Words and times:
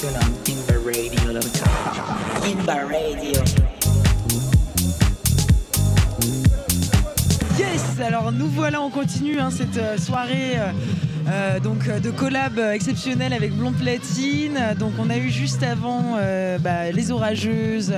on 0.00 0.10
Radio. 0.84 1.20
Radio. 2.66 3.40
Yes, 7.58 8.00
alors 8.00 8.30
nous 8.30 8.46
voilà, 8.46 8.80
on 8.80 8.90
continue 8.90 9.40
hein, 9.40 9.50
cette 9.50 9.76
euh, 9.76 9.98
soirée. 9.98 10.56
euh, 10.56 10.70
euh, 11.28 11.60
donc 11.60 11.90
de 11.90 12.10
collab 12.10 12.58
exceptionnel 12.58 13.32
avec 13.32 13.52
Blond 13.52 13.72
Platine. 13.72 14.58
Donc 14.78 14.92
on 14.98 15.10
a 15.10 15.18
eu 15.18 15.30
juste 15.30 15.62
avant 15.62 16.16
bah, 16.60 16.90
les 16.90 17.10
orageuses, 17.10 17.92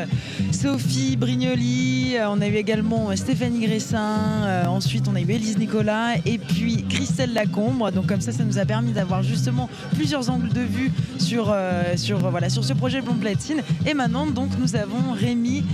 Sophie 0.50 1.16
Brignoli, 1.16 1.99
euh, 2.16 2.28
on 2.30 2.40
a 2.40 2.48
eu 2.48 2.54
également 2.54 3.10
euh, 3.10 3.16
Stéphanie 3.16 3.66
Gressin, 3.66 4.18
euh, 4.44 4.64
ensuite 4.66 5.06
on 5.08 5.14
a 5.14 5.20
eu 5.20 5.30
Élise 5.30 5.58
Nicolas 5.58 6.16
et 6.26 6.38
puis 6.38 6.84
Christelle 6.88 7.32
Lacombre. 7.32 7.90
Donc 7.92 8.06
comme 8.06 8.20
ça, 8.20 8.32
ça 8.32 8.44
nous 8.44 8.58
a 8.58 8.64
permis 8.64 8.92
d'avoir 8.92 9.22
justement 9.22 9.68
plusieurs 9.94 10.30
angles 10.30 10.48
de 10.52 10.60
vue 10.60 10.90
sur, 11.18 11.54
sur, 11.96 12.18
voilà, 12.18 12.48
sur 12.48 12.64
ce 12.64 12.72
projet 12.72 13.00
Blond 13.00 13.14
Platine. 13.14 13.62
Et 13.86 13.94
maintenant 13.94 14.26
donc 14.26 14.50
nous 14.58 14.76
avons 14.76 15.12
Rémi 15.12 15.64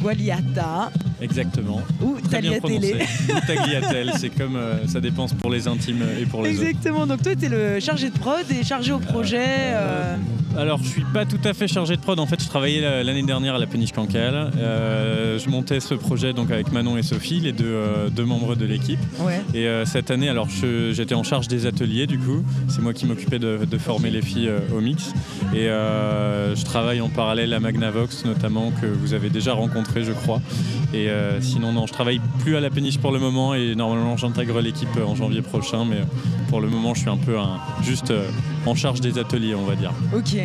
Gualiata 0.00 0.90
Exactement. 1.20 1.82
ou 2.02 2.16
Tagliatelle. 2.30 2.98
Tagliatelle, 3.46 4.12
c'est 4.18 4.30
comme 4.30 4.56
euh, 4.56 4.86
ça 4.86 5.00
dépense 5.00 5.32
pour 5.34 5.50
les 5.50 5.66
intimes 5.66 6.04
et 6.20 6.26
pour 6.26 6.42
les 6.42 6.54
autres. 6.56 6.62
Exactement, 6.68 7.06
donc 7.06 7.22
toi 7.22 7.34
tu 7.34 7.46
es 7.46 7.48
le 7.48 7.80
chargé 7.80 8.10
de 8.10 8.18
prod 8.18 8.44
et 8.50 8.62
chargé 8.64 8.92
au 8.92 8.98
projet. 8.98 9.44
euh, 9.46 10.16
Alors, 10.56 10.80
je 10.82 10.88
suis 10.88 11.04
pas 11.04 11.24
tout 11.24 11.38
à 11.44 11.52
fait 11.54 11.68
chargé 11.68 11.96
de 11.96 12.00
prod. 12.00 12.18
En 12.18 12.26
fait, 12.26 12.42
je 12.42 12.48
travaillais 12.48 12.80
la- 12.80 13.04
l'année 13.04 13.22
dernière 13.22 13.54
à 13.54 13.58
la 13.58 13.66
Péniche 13.66 13.92
Cancale. 13.92 14.50
Euh, 14.58 15.38
je 15.38 15.48
montais 15.48 15.78
ce 15.78 15.94
projet 15.94 16.32
donc 16.32 16.50
avec 16.50 16.72
Manon 16.72 16.96
et 16.96 17.02
Sophie, 17.02 17.38
les 17.40 17.52
deux, 17.52 17.64
euh, 17.66 18.08
deux 18.10 18.24
membres 18.24 18.56
de 18.56 18.64
l'équipe. 18.64 18.98
Ouais. 19.20 19.40
Et 19.54 19.68
euh, 19.68 19.84
cette 19.84 20.10
année, 20.10 20.28
alors 20.28 20.48
j'étais 20.92 21.14
en 21.14 21.22
charge 21.22 21.46
des 21.48 21.66
ateliers 21.66 22.06
du 22.06 22.18
coup. 22.18 22.42
C'est 22.68 22.80
moi 22.82 22.92
qui 22.92 23.06
m'occupais 23.06 23.38
de, 23.38 23.60
de 23.70 23.78
former 23.78 24.10
les 24.10 24.22
filles 24.22 24.50
au 24.74 24.80
mix. 24.80 25.12
Et 25.54 25.66
je 25.68 26.64
travaille 26.64 27.00
en 27.00 27.08
parallèle 27.08 27.52
à 27.54 27.60
Magnavox 27.60 28.24
notamment 28.24 28.72
que 28.80 28.86
vous 28.86 29.14
avez 29.14 29.30
déjà 29.30 29.52
rencontré, 29.52 30.02
je 30.02 30.12
crois. 30.12 30.40
Et 30.94 31.08
sinon, 31.40 31.72
non, 31.72 31.86
je 31.86 31.92
travaille 31.92 32.20
plus 32.40 32.56
à 32.56 32.60
la 32.60 32.70
péniche 32.70 32.98
pour 32.98 33.12
le 33.12 33.18
moment 33.20 33.54
et 33.54 33.74
normalement 33.74 34.16
j'intègre 34.16 34.60
l'équipe 34.60 34.88
en 35.06 35.14
janvier 35.14 35.42
prochain. 35.42 35.84
Mais 35.88 35.98
pour 36.48 36.60
le 36.60 36.68
moment, 36.68 36.94
je 36.94 37.00
suis 37.00 37.10
un 37.10 37.16
peu 37.18 37.38
un- 37.38 37.58
juste 37.84 38.12
en 38.66 38.74
charge 38.74 39.00
des 39.00 39.18
ateliers, 39.18 39.54
on 39.54 39.64
va 39.64 39.74
dire. 39.74 39.92
Ok. 40.14 40.36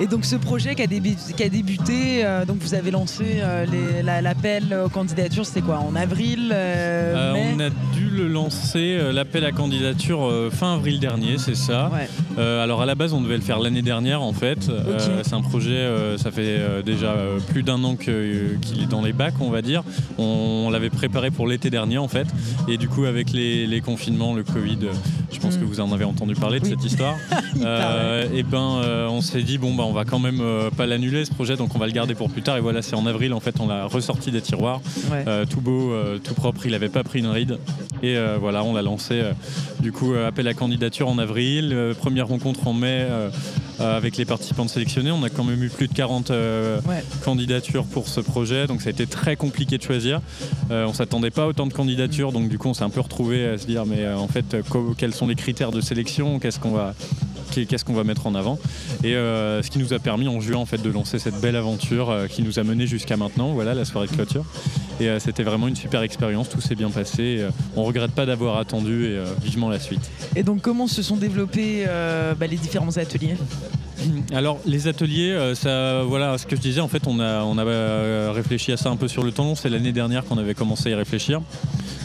Et 0.00 0.06
donc 0.06 0.24
ce 0.24 0.34
projet 0.36 0.74
qui 0.74 0.82
a, 0.82 0.86
débu- 0.86 1.34
qui 1.36 1.42
a 1.42 1.48
débuté, 1.50 2.24
euh, 2.24 2.46
donc 2.46 2.56
vous 2.60 2.72
avez 2.74 2.90
lancé 2.90 3.24
euh, 3.42 3.66
la- 4.02 4.22
l'appel 4.22 4.74
aux 4.86 4.88
candidatures, 4.88 5.44
c'était 5.44 5.60
quoi 5.60 5.78
En 5.80 5.94
avril 5.94 6.50
euh, 6.54 7.34
mai 7.34 7.52
on 7.54 7.60
a 7.60 7.68
dû 7.68 8.08
le 8.10 8.26
lancer, 8.26 8.98
l'appel 9.12 9.44
à 9.44 9.52
candidature 9.52 10.26
fin 10.52 10.74
avril 10.74 11.00
dernier, 11.00 11.36
c'est 11.38 11.54
ça. 11.54 11.90
Ouais. 11.92 12.08
Alors 12.42 12.80
à 12.80 12.86
la 12.86 12.94
base, 12.94 13.12
on 13.12 13.20
devait 13.20 13.36
le 13.36 13.42
faire 13.42 13.58
l'année 13.58 13.82
dernière 13.82 14.22
en 14.22 14.32
fait. 14.32 14.70
C'est 15.22 15.34
un 15.34 15.42
projet, 15.42 15.86
ça 16.16 16.30
fait 16.30 16.82
déjà 16.84 17.14
plus 17.48 17.62
d'un 17.62 17.82
an 17.84 17.96
qu'il 17.96 18.12
est 18.82 18.88
dans 18.88 19.02
les 19.02 19.12
bacs, 19.12 19.34
on 19.40 19.50
va 19.50 19.60
dire. 19.62 19.82
On, 20.18 20.64
on 20.66 20.70
l'avait 20.70 20.90
préparé 20.90 21.30
pour 21.30 21.46
l'été 21.46 21.68
dernier 21.70 21.98
en 21.98 22.08
fait. 22.08 22.26
Et 22.68 22.78
du 22.78 22.88
coup, 22.88 23.04
avec 23.04 23.32
les, 23.32 23.66
les 23.66 23.80
confinements, 23.80 24.34
le 24.34 24.44
Covid, 24.44 24.78
je 25.32 25.38
pense 25.38 25.50
Mm. 25.56 25.60
que 25.60 25.64
vous 25.64 25.80
en 25.80 25.92
avez 25.92 26.04
entendu 26.04 26.34
parler 26.34 26.60
de 26.60 26.64
Oui. 26.64 26.70
cette 26.70 26.84
histoire. 26.84 27.16
Et 28.34 28.42
ben, 28.42 28.80
on 29.10 29.20
s'est 29.20 29.42
dit 29.42 29.58
bon 29.58 29.74
bah 29.74 29.84
on 29.90 29.92
va 29.92 30.04
quand 30.04 30.20
même 30.20 30.38
euh, 30.40 30.70
pas 30.70 30.86
l'annuler 30.86 31.24
ce 31.24 31.32
projet, 31.32 31.56
donc 31.56 31.74
on 31.74 31.78
va 31.78 31.86
le 31.86 31.92
garder 31.92 32.14
pour 32.14 32.30
plus 32.30 32.42
tard. 32.42 32.56
Et 32.56 32.60
voilà, 32.60 32.80
c'est 32.80 32.94
en 32.94 33.06
avril 33.06 33.32
en 33.32 33.40
fait, 33.40 33.58
on 33.58 33.66
l'a 33.66 33.86
ressorti 33.86 34.30
des 34.30 34.40
tiroirs. 34.40 34.80
Ouais. 35.10 35.24
Euh, 35.26 35.44
tout 35.44 35.60
beau, 35.60 35.90
euh, 35.92 36.18
tout 36.18 36.34
propre, 36.34 36.64
il 36.64 36.70
n'avait 36.70 36.88
pas 36.88 37.02
pris 37.02 37.18
une 37.18 37.26
ride. 37.26 37.58
Et 38.02 38.16
voilà, 38.40 38.64
on 38.64 38.72
l'a 38.72 38.80
lancé. 38.80 39.20
du 39.80 39.92
coup, 39.92 40.14
appel 40.14 40.48
à 40.48 40.54
candidature 40.54 41.06
en 41.08 41.18
avril, 41.18 41.76
première 42.00 42.28
rencontre 42.28 42.66
en 42.66 42.72
mai 42.72 43.06
avec 43.78 44.16
les 44.16 44.24
participants 44.24 44.66
sélectionnés. 44.68 45.10
On 45.10 45.22
a 45.22 45.28
quand 45.28 45.44
même 45.44 45.62
eu 45.62 45.68
plus 45.68 45.86
de 45.86 45.92
40 45.92 46.30
euh, 46.30 46.80
Ouais. 46.88 47.04
candidatures 47.24 47.84
pour 47.84 48.08
ce 48.08 48.20
projet, 48.20 48.66
donc 48.66 48.80
ça 48.80 48.88
a 48.88 48.90
été 48.92 49.06
très 49.06 49.36
compliqué 49.36 49.76
de 49.76 49.82
choisir. 49.82 50.20
On 50.70 50.94
s'attendait 50.94 51.30
pas 51.30 51.42
à 51.42 51.46
autant 51.48 51.66
de 51.66 51.74
candidatures, 51.74 52.32
donc 52.32 52.48
du 52.48 52.56
coup, 52.56 52.68
on 52.68 52.74
s'est 52.74 52.84
un 52.84 52.90
peu 52.90 53.00
retrouvé 53.02 53.46
à 53.46 53.58
se 53.58 53.66
dire, 53.66 53.84
mais 53.84 54.08
en 54.08 54.28
fait, 54.28 54.56
quels 54.96 55.14
sont 55.14 55.26
les 55.26 55.34
critères 55.34 55.70
de 55.72 55.82
sélection? 55.82 56.38
Qu'est-ce 56.38 56.58
qu'on 56.58 56.70
va 56.72 56.94
qu'est-ce 57.50 57.84
qu'on 57.84 57.94
va 57.94 58.04
mettre 58.04 58.26
en 58.26 58.34
avant. 58.34 58.58
Et 59.04 59.14
euh, 59.14 59.62
ce 59.62 59.70
qui 59.70 59.78
nous 59.78 59.92
a 59.92 59.98
permis 59.98 60.28
en 60.28 60.40
juin 60.40 60.58
en 60.58 60.66
fait 60.66 60.80
de 60.80 60.90
lancer 60.90 61.18
cette 61.18 61.40
belle 61.40 61.56
aventure 61.56 62.10
euh, 62.10 62.26
qui 62.26 62.42
nous 62.42 62.58
a 62.58 62.62
mené 62.62 62.86
jusqu'à 62.86 63.16
maintenant. 63.16 63.52
Voilà 63.52 63.74
la 63.74 63.84
soirée 63.84 64.06
de 64.06 64.12
clôture. 64.12 64.44
Et 65.00 65.08
euh, 65.08 65.18
c'était 65.18 65.42
vraiment 65.42 65.68
une 65.68 65.76
super 65.76 66.02
expérience. 66.02 66.48
Tout 66.48 66.60
s'est 66.60 66.74
bien 66.74 66.90
passé. 66.90 67.22
Et, 67.22 67.40
euh, 67.40 67.50
on 67.76 67.84
regrette 67.84 68.12
pas 68.12 68.26
d'avoir 68.26 68.58
attendu 68.58 69.06
et 69.06 69.16
euh, 69.16 69.24
vivement 69.42 69.68
la 69.68 69.78
suite. 69.78 70.10
Et 70.36 70.42
donc 70.42 70.62
comment 70.62 70.86
se 70.86 71.02
sont 71.02 71.16
développés 71.16 71.84
euh, 71.86 72.34
bah, 72.34 72.46
les 72.46 72.56
différents 72.56 72.96
ateliers? 72.96 73.36
Alors 74.32 74.58
les 74.64 74.88
ateliers, 74.88 75.52
ça, 75.54 76.02
voilà, 76.04 76.38
ce 76.38 76.46
que 76.46 76.56
je 76.56 76.60
disais, 76.62 76.80
en 76.80 76.88
fait, 76.88 77.02
on 77.06 77.20
a, 77.20 77.42
on 77.42 77.58
a 77.58 78.32
réfléchi 78.32 78.72
à 78.72 78.78
ça 78.78 78.88
un 78.88 78.96
peu 78.96 79.08
sur 79.08 79.22
le 79.22 79.30
temps. 79.30 79.44
Long. 79.44 79.54
C'est 79.54 79.68
l'année 79.68 79.92
dernière 79.92 80.24
qu'on 80.24 80.38
avait 80.38 80.54
commencé 80.54 80.88
à 80.88 80.92
y 80.92 80.94
réfléchir. 80.94 81.40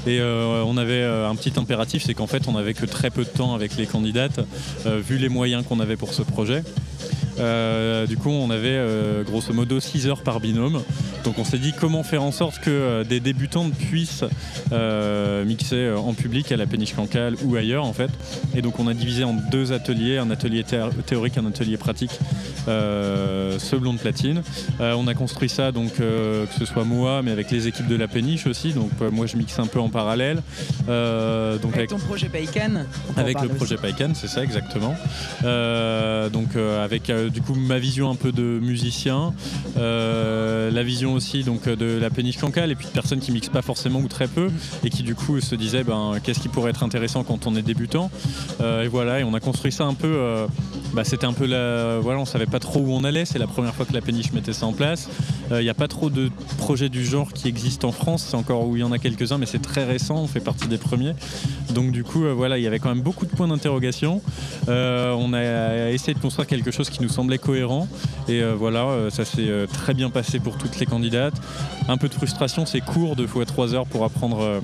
Et 0.08 0.20
euh, 0.20 0.64
on 0.66 0.78
avait 0.78 1.02
euh, 1.02 1.30
un 1.30 1.36
petit 1.36 1.54
impératif, 1.58 2.04
c'est 2.06 2.14
qu'en 2.14 2.28
fait, 2.28 2.48
on 2.48 2.56
avait 2.56 2.74
que 2.74 2.86
très 2.86 3.10
peu 3.10 3.24
de 3.24 3.30
temps 3.30 3.56
avec 3.56 3.76
les 3.76 3.88
candidates, 3.88 4.40
euh, 4.86 5.00
vu 5.00 5.18
les 5.18 5.30
moyens 5.30 5.66
qu'on 5.66 5.80
avait 5.80 5.96
pour 5.96 6.14
ce 6.14 6.22
projet. 6.22 6.64
Euh, 7.40 8.06
du 8.08 8.18
coup, 8.18 8.30
on 8.30 8.50
avait 8.50 8.70
euh, 8.70 9.24
grosso 9.24 9.54
modo 9.54 9.80
6 9.80 10.08
heures 10.08 10.22
par 10.22 10.40
binôme. 10.40 10.82
Donc, 11.24 11.38
on 11.40 11.44
s'est 11.44 11.58
dit 11.58 11.74
comment 11.74 12.04
faire 12.04 12.24
en 12.24 12.32
sorte 12.32 12.60
que 12.60 12.70
euh, 12.70 13.04
des 13.04 13.20
débutantes 13.20 13.74
puissent 13.74 14.24
mixer 15.46 15.92
en 15.92 16.14
public 16.14 16.52
à 16.52 16.58
la 16.58 16.66
péniche 16.66 16.94
cancale 16.96 17.36
ou 17.44 17.56
ailleurs, 17.56 17.86
en 17.86 17.94
fait. 17.94 18.10
Et 18.56 18.62
donc, 18.62 18.80
on 18.80 18.88
a 18.88 18.94
divisé 18.94 19.24
en 19.24 19.34
deux 19.34 19.72
ateliers, 19.74 20.18
un 20.18 20.30
atelier 20.32 20.64
thé- 20.64 20.90
théorique, 21.06 21.38
un 21.38 21.46
atelier 21.46 21.78
pratique, 21.78 22.12
ce 22.68 23.76
blond 23.76 23.94
de 23.94 24.00
platine. 24.00 24.42
On 24.80 25.08
a 25.08 25.14
construit 25.14 25.50
ça, 25.50 25.72
donc 25.72 25.94
que 25.96 26.46
ce 26.58 26.66
soit 26.66 26.84
moi, 26.84 27.22
mais 27.22 27.32
avec 27.32 27.52
les 27.52 27.68
équipes 27.68 27.88
de 27.88 27.96
la 27.96 28.08
péniche 28.08 28.48
aussi. 28.48 28.74
Donc, 28.74 28.92
moi, 29.12 29.26
je 29.28 29.38
mixe 29.38 29.58
un 29.60 29.68
peu 29.68 29.80
en 29.80 29.90
parallèle. 29.90 30.42
Donc, 30.88 31.74
Avec 31.76 31.90
ton 31.90 31.98
projet 32.00 32.30
Paycan 32.30 32.84
avec 33.18 33.28
le 33.42 33.48
parler 33.48 33.50
projet 33.56 33.78
PyCan, 33.78 34.14
c'est 34.14 34.28
ça 34.28 34.44
exactement. 34.44 34.96
Donc 36.32 36.56
avec 36.84 37.12
euh, 37.26 37.30
du 37.30 37.42
coup 37.42 37.56
ma 37.56 37.80
vision 37.80 38.10
un 38.10 38.16
peu 38.16 38.32
de 38.32 38.60
musicien, 38.62 39.34
euh, 39.78 40.72
la 40.72 40.84
vision 40.84 41.14
aussi 41.14 41.44
donc 41.44 41.68
euh, 41.68 41.76
de 41.76 42.00
la 42.00 42.10
péniche 42.10 42.38
cancale 42.38 42.72
et 42.72 42.76
puis 42.76 42.88
de 42.88 42.92
personnes 42.92 43.20
qui 43.20 43.32
mixent 43.32 43.50
pas 43.50 43.62
forcément 43.62 44.00
ou 44.00 44.08
très 44.08 44.28
peu 44.28 44.50
et 44.84 44.90
qui 44.90 45.04
du 45.04 45.16
coup 45.16 45.40
se 45.42 45.56
disaient 45.56 45.84
ben 45.84 46.14
qu'est-ce 46.24 46.40
qui 46.40 46.50
pourrait 46.50 46.72
être 46.72 46.84
intéressant 46.84 47.24
quand 47.24 47.48
on 47.48 47.56
est 47.56 47.62
débutant. 47.62 48.10
Et 48.62 48.88
voilà 48.88 49.20
et 49.20 49.24
on 49.24 49.34
a 49.34 49.40
construit 49.40 49.72
ça 49.72 49.86
un 49.86 49.94
peu. 49.94 50.48
Euh, 50.96 51.02
bah, 51.02 51.04
c'était 51.04 51.26
un 51.26 51.34
peu 51.34 51.46
la 51.46 52.00
voilà 52.00 52.20
on 52.20 52.26
savait 52.26 52.46
pas 52.46 52.60
trop 52.60 52.80
où 52.80 52.92
on 52.92 53.04
allait. 53.04 53.26
C'est 53.26 53.40
la 53.40 53.48
première 53.48 53.74
fois 53.76 53.86
que 53.86 53.94
la 53.94 54.02
péniche 54.02 54.32
mettait 54.34 54.54
ça 54.54 54.66
en 54.66 54.74
place. 54.74 55.10
Il 55.52 55.60
n'y 55.60 55.70
a 55.70 55.74
pas 55.76 55.88
trop 55.88 56.10
de 56.10 56.32
projets 56.58 56.90
du 56.90 57.06
genre 57.06 57.32
qui 57.34 57.48
existent 57.48 57.88
en 57.88 57.92
France. 57.92 58.26
C'est 58.30 58.36
encore 58.38 58.68
où 58.68 58.76
il 58.76 58.80
y 58.80 58.84
en 58.84 58.92
a 58.92 58.98
quelques-uns 58.98 59.38
mais 59.38 59.46
c'est 59.46 59.62
très 59.62 59.84
récent. 59.86 60.16
On 60.16 60.28
fait 60.28 60.40
partie 60.40 60.68
des 60.68 60.78
premiers. 60.78 61.14
Donc 61.74 61.92
du 61.92 62.04
coup, 62.04 62.24
euh, 62.24 62.34
voilà, 62.34 62.58
il 62.58 62.64
y 62.64 62.68
avait 62.68 62.80
quand 62.80 62.90
même 62.90 63.02
beaucoup 63.02 63.26
de 63.26 63.32
points 63.32 63.48
d'interrogation. 63.48 64.22
Euh, 64.70 65.12
on 65.18 65.34
a 65.34 65.90
essayé 65.92 66.14
de 66.14 66.20
construire 66.20 66.48
quelque 66.48 66.72
chose 66.72 66.90
qui 66.90 67.02
nous 67.02 67.10
semblait 67.10 67.38
cohérent. 67.38 67.88
Et 68.28 68.42
euh, 68.42 68.54
voilà, 68.58 68.86
euh, 68.86 69.10
ça 69.10 69.26
s'est 69.26 69.48
euh, 69.48 69.68
très 69.68 69.94
bien 69.94 70.10
passé 70.10 70.40
pour 70.40 70.58
toutes 70.58 70.80
les 70.80 70.86
candidates. 70.86 71.36
Un 71.88 71.98
peu 71.98 72.08
de 72.08 72.14
frustration, 72.14 72.66
c'est 72.66 72.82
court, 72.82 73.16
deux 73.16 73.28
fois 73.28 73.46
trois 73.46 73.74
heures 73.76 73.86
pour 73.86 74.04
apprendre 74.04 74.40
euh, 74.42 74.60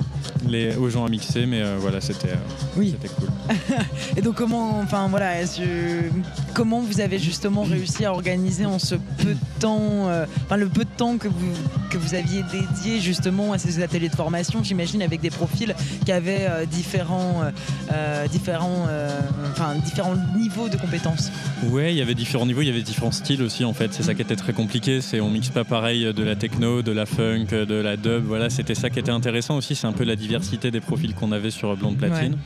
les, 0.48 0.76
aux 0.76 0.90
gens 0.90 1.06
à 1.06 1.10
mixer, 1.10 1.46
mais 1.46 1.62
euh, 1.62 1.76
voilà, 1.80 2.02
c'était 2.02 2.30
euh, 2.30 2.76
Oui. 2.78 2.96
c'était 3.00 3.14
cool. 3.14 3.30
Et 4.18 4.22
donc 4.22 4.36
comment, 4.36 4.80
enfin 4.80 5.08
voilà, 5.10 5.40
est-ce 5.42 5.60
que- 5.60 6.10
comment 6.54 6.82
vous 6.82 7.02
avez 7.02 7.20
justement 7.20 7.64
réussi 7.64 8.06
à 8.06 8.14
organiser 8.14 8.66
en 8.66 8.80
ce 8.80 8.96
peu 8.96 9.34
de 9.34 9.60
temps, 9.60 10.08
euh, 10.10 10.26
enfin 10.46 10.58
le 10.58 10.68
peu 10.68 10.86
temps 11.02 11.18
que 11.18 11.28
vous 11.28 11.52
que 11.90 11.98
vous 11.98 12.14
aviez 12.14 12.44
dédié 12.44 13.02
justement 13.02 13.54
à 13.54 13.58
ces 13.58 13.82
ateliers 13.82 14.08
de 14.08 14.16
formation, 14.16 14.64
j'imagine 14.64 15.02
avec 15.02 15.20
des 15.20 15.32
profils 15.32 15.76
qui 16.06 16.12
avaient 16.12 16.48
euh, 16.48 16.66
différents, 16.66 17.42
euh, 17.42 17.52
euh, 17.92 18.28
différents, 18.28 18.86
euh, 18.88 19.20
enfin 19.52 19.76
différents 19.84 20.16
niveaux 20.38 20.70
de 20.70 20.78
compétences. 20.78 21.32
Ouais, 21.70 21.92
il 21.92 21.98
y 21.98 22.02
avait 22.04 22.14
différents 22.14 22.46
niveaux, 22.46 22.62
il 22.62 22.68
y 22.68 22.70
avait 22.70 22.84
différents 22.84 23.12
styles 23.12 23.42
aussi 23.42 23.66
en 23.66 23.74
fait. 23.74 23.92
C'est 23.94 24.04
ça 24.04 24.14
qui 24.14 24.22
était 24.22 24.36
très 24.36 24.54
compliqué. 24.54 25.02
C'est 25.02 25.20
on 25.20 25.32
mixe 25.32 25.50
pas 25.50 25.64
pareil 25.64 26.14
de 26.14 26.24
la 26.24 26.36
techno, 26.36 26.84
de 26.84 26.92
la 26.92 27.08
funk, 27.08 27.48
de 27.52 27.74
la 27.74 27.98
dub. 27.98 28.24
Voilà, 28.24 28.52
c'était 28.52 28.76
ça 28.76 28.92
qui 28.92 29.00
était 29.00 29.12
intéressant 29.12 29.58
aussi. 29.58 29.74
C'est 29.74 29.88
un 29.88 29.94
peu 29.94 30.04
la 30.04 30.16
diversité 30.16 30.70
des 30.70 30.82
profils 30.82 31.16
qu'on 31.16 31.32
avait 31.32 31.52
sur 31.52 31.76
Blonde 31.76 31.98
Platine. 31.98 32.38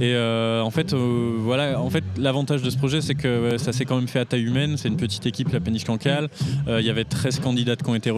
Et 0.00 0.12
euh, 0.14 0.60
en 0.60 0.70
fait, 0.70 0.92
voilà, 0.92 1.80
en 1.80 1.88
fait, 1.88 2.04
l'avantage 2.18 2.60
de 2.60 2.68
ce 2.68 2.76
projet, 2.76 3.00
c'est 3.00 3.14
que 3.14 3.56
ça 3.56 3.72
s'est 3.72 3.86
quand 3.86 3.96
même 3.96 4.08
fait 4.08 4.20
à 4.20 4.26
taille 4.26 4.44
humaine. 4.44 4.76
C'est 4.76 4.88
une 4.88 4.98
petite 4.98 5.24
équipe, 5.24 5.50
la 5.52 5.60
Péniche 5.60 5.84
Cancale. 5.84 6.28
Il 6.68 6.84
y 6.84 6.90
avait 6.90 7.04
13 7.04 7.40
candidates 7.40 7.82
qui 7.82 7.93
ont 7.94 7.96
été 7.96 8.10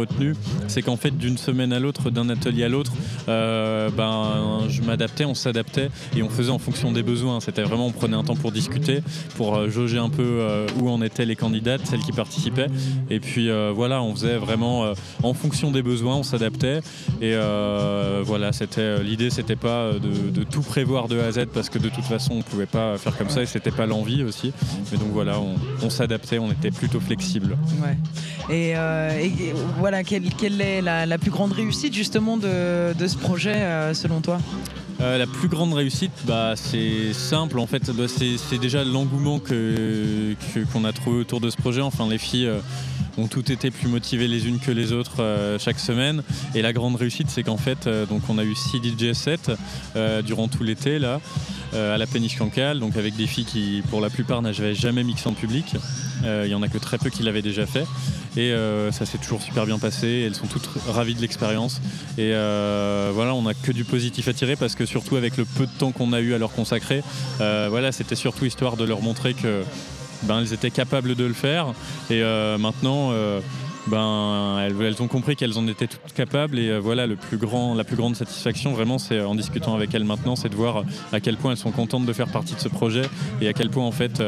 c'est 0.69 0.83
qu'en 0.83 0.97
fait 0.97 1.17
d'une 1.17 1.37
semaine 1.37 1.73
à 1.73 1.79
l'autre, 1.79 2.11
d'un 2.11 2.29
atelier 2.29 2.65
à 2.65 2.69
l'autre, 2.69 2.93
euh, 3.29 3.91
ben, 3.91 4.69
je 4.69 4.83
m'adaptais, 4.83 5.25
on 5.25 5.35
s'adaptait 5.35 5.91
et 6.17 6.23
on 6.23 6.29
faisait 6.29 6.51
en 6.51 6.59
fonction 6.59 6.93
des 6.93 7.03
besoins. 7.03 7.41
C'était 7.41 7.63
vraiment, 7.63 7.87
on 7.87 7.93
prenait 7.93 8.17
un 8.17 8.25
temps 8.25 8.37
pour 8.37 8.53
discuter, 8.53 9.01
pour 9.37 9.57
euh, 9.57 9.69
jauger 9.69 9.99
un 9.99 10.09
peu 10.09 10.23
euh, 10.23 10.67
où 10.81 10.89
en 10.89 11.03
étaient 11.03 11.25
les 11.25 11.37
candidates, 11.37 11.83
celles 11.87 12.01
qui 12.01 12.13
participaient. 12.13 12.69
Et 13.11 13.21
puis 13.21 13.49
voilà, 13.75 14.03
on 14.03 14.15
faisait 14.15 14.37
vraiment 14.37 14.93
en 15.23 15.35
fonction 15.35 15.71
des 15.71 15.83
besoins, 15.83 16.17
on 16.17 16.23
s'adaptait. 16.23 16.81
Et 17.21 17.35
voilà, 18.25 18.53
c'était 18.53 19.03
l'idée, 19.03 19.31
c'était 19.31 19.57
pas 19.57 19.93
de, 19.93 20.43
tout 20.45 20.63
prévoir 20.63 21.09
de 21.09 21.19
A 21.19 21.27
à 21.27 21.33
Z 21.33 21.47
parce 21.53 21.69
que 21.69 21.79
de 21.79 21.89
toute 21.89 22.05
façon, 22.05 22.35
on 22.35 22.43
pouvait 22.43 22.67
pas 22.67 22.97
faire 22.99 23.17
comme 23.17 23.29
ça 23.29 23.43
et 23.43 23.47
c'était 23.47 23.71
pas 23.71 23.87
l'envie 23.87 24.23
aussi. 24.23 24.53
Mais 24.91 24.99
donc 24.99 25.09
voilà, 25.13 25.41
on, 25.83 25.91
s'adaptait, 25.91 26.39
on 26.39 26.51
était 26.51 26.71
plutôt 26.71 27.01
flexible. 27.01 27.57
Ouais. 27.83 27.97
Et 28.55 28.75
voilà, 29.79 30.03
quelle, 30.05 30.61
est 30.61 30.83
la, 30.83 31.19
plus 31.19 31.31
grande 31.31 31.53
réussite 31.53 31.95
justement 31.95 32.37
de, 32.37 32.93
de 32.93 33.07
ce 33.07 33.17
projet 33.17 33.55
euh, 33.55 33.95
selon 33.95 34.21
toi? 34.21 34.39
Euh, 35.01 35.19
la 35.19 35.27
plus 35.27 35.49
grande 35.49 35.75
réussite, 35.75 36.13
bah, 36.27 36.55
c'est 36.57 37.13
simple 37.13 37.59
en 37.59 37.67
fait. 37.67 37.91
Bah, 37.91 38.05
c'est 38.09 38.59
déjà 38.59 38.85
l'engouement 38.85 39.39
qu'on 39.39 40.85
a 40.85 40.93
trouvé 40.93 41.19
autour 41.19 41.41
de 41.41 41.51
ce 41.51 41.57
projet. 41.57 41.83
Enfin, 41.83 42.09
les 42.09 42.19
filles 42.19 42.47
euh, 42.47 42.61
ont 43.19 43.27
toutes 43.27 43.51
été 43.51 43.71
plus 43.71 43.89
motivées 43.89 44.29
les 44.29 44.47
unes 44.47 44.59
que 44.59 44.71
les 44.71 44.93
autres 44.93 45.21
euh, 45.23 45.59
chaque 45.59 45.79
semaine. 45.79 46.23
Et 46.55 46.63
la 46.63 46.73
grande 46.73 46.97
réussite, 46.97 47.29
c'est 47.29 47.43
qu'en 47.43 47.59
fait, 47.59 47.89
donc 48.09 48.23
on 48.29 48.39
a 48.39 48.45
eu 48.45 48.55
6 48.55 48.79
DJ 48.79 49.13
sets 49.13 49.55
durant 50.25 50.49
tout 50.49 50.63
l'été 50.63 50.99
à 51.73 51.99
la 51.99 52.07
péniche 52.07 52.39
Cancale, 52.39 52.79
donc 52.79 52.97
avec 52.97 53.17
des 53.17 53.27
filles 53.27 53.45
qui, 53.45 53.83
pour 53.91 54.01
la 54.01 54.09
plupart, 54.09 54.41
n'avaient 54.41 54.75
jamais 54.75 55.05
mixé 55.05 55.29
en 55.29 55.35
public. 55.35 55.77
Il 56.25 56.49
y 56.49 56.55
en 56.55 56.63
a 56.63 56.69
que 56.69 56.79
très 56.79 56.97
peu 56.97 57.11
qui 57.11 57.23
l'avaient 57.23 57.43
déjà 57.43 57.67
fait. 57.67 57.85
Et 58.37 58.55
ça 58.93 59.05
s'est 59.05 59.19
toujours 59.19 59.43
super 59.43 59.67
bien 59.67 59.79
passé. 59.79 60.25
Elles 60.27 60.35
sont 60.35 60.47
toutes 60.47 60.69
ravies 60.89 61.15
de 61.15 61.21
l'expérience. 61.21 61.81
Et 62.17 62.31
voilà, 62.31 63.35
on 63.35 63.43
n'a 63.43 63.55
que 63.55 63.73
du 63.73 63.85
positif 63.85 64.29
à 64.29 64.33
tirer 64.33 64.57
parce 64.57 64.75
que 64.75 64.86
surtout 64.87 65.17
avec 65.17 65.37
le 65.37 65.45
peu 65.45 65.67
de 65.67 65.73
temps 65.79 65.93
qu'on 65.93 66.13
a 66.13 66.21
eu 66.21 66.35
à 66.35 66.39
leur 66.39 66.53
consacrer, 66.53 67.03
euh, 67.41 67.67
voilà, 67.71 67.93
c'était 67.93 68.17
surtout 68.17 68.45
histoire 68.45 68.77
de 68.77 68.85
leur 68.85 69.03
montrer 69.03 69.35
que 69.35 69.63
ben, 70.23 70.45
étaient 70.45 70.71
capables 70.71 71.15
de 71.15 71.25
le 71.25 71.35
faire. 71.35 71.69
Et 72.11 72.23
euh, 72.23 72.59
maintenant, 72.59 73.11
euh, 73.13 73.41
ben, 73.87 74.59
elles, 74.61 75.03
ont 75.03 75.09
compris 75.09 75.37
qu'elles 75.37 75.59
en 75.59 75.67
étaient 75.69 75.87
toutes 75.87 76.13
capables. 76.15 76.59
Et 76.59 76.79
voilà, 76.79 77.07
la 77.07 77.17
plus 77.17 77.37
grande 77.39 78.17
satisfaction, 78.17 78.73
vraiment, 78.73 78.99
c'est 78.99 79.21
en 79.21 79.35
discutant 79.35 79.75
avec 79.75 79.95
elles 79.95 80.05
maintenant, 80.05 80.37
c'est 80.37 80.49
de 80.49 80.57
voir 80.57 80.85
à 81.13 81.21
quel 81.21 81.37
point 81.37 81.53
elles 81.53 81.57
sont 81.57 81.73
contentes 81.73 82.07
de 82.07 82.13
faire 82.13 82.29
partie 82.29 82.55
de 82.55 82.61
ce 82.61 82.69
projet 82.69 83.03
et 83.41 83.49
à 83.49 83.53
quel 83.53 83.71
point 83.71 83.85
en 83.85 83.93
fait. 83.93 84.23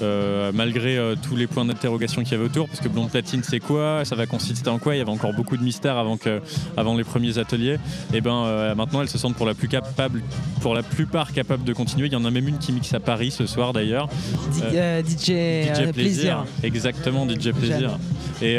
Euh, 0.00 0.52
malgré 0.54 0.96
euh, 0.96 1.16
tous 1.20 1.34
les 1.34 1.46
points 1.46 1.64
d'interrogation 1.64 2.22
qu'il 2.22 2.32
y 2.32 2.34
avait 2.36 2.44
autour, 2.44 2.68
parce 2.68 2.80
que 2.80 2.88
Blonde 2.88 3.10
Platine 3.10 3.42
c'est 3.42 3.58
quoi, 3.58 4.04
ça 4.04 4.14
va 4.14 4.26
consister 4.26 4.68
en 4.70 4.78
quoi, 4.78 4.94
il 4.94 4.98
y 4.98 5.00
avait 5.00 5.10
encore 5.10 5.32
beaucoup 5.32 5.56
de 5.56 5.62
mystères 5.62 5.96
avant, 5.96 6.16
que, 6.16 6.40
avant 6.76 6.96
les 6.96 7.04
premiers 7.04 7.38
ateliers, 7.38 7.78
et 8.12 8.20
ben 8.20 8.44
euh, 8.44 8.74
maintenant 8.74 9.02
elles 9.02 9.08
se 9.08 9.18
sentent 9.18 9.34
pour 9.34 9.46
la, 9.46 9.54
plus 9.54 9.68
capable, 9.68 10.22
pour 10.60 10.74
la 10.74 10.82
plupart 10.82 11.32
capables 11.32 11.64
de 11.64 11.72
continuer. 11.72 12.06
Il 12.06 12.12
y 12.12 12.16
en 12.16 12.24
a 12.24 12.30
même 12.30 12.46
une 12.46 12.58
qui 12.58 12.72
mixe 12.72 12.94
à 12.94 13.00
Paris 13.00 13.30
ce 13.30 13.46
soir 13.46 13.72
d'ailleurs. 13.72 14.08
DJ, 14.52 15.30
euh, 15.30 15.92
plaisir. 15.92 16.44
Exactement, 16.62 17.28
DJ 17.28 17.50
Plaisir. 17.50 17.98
Et 18.40 18.58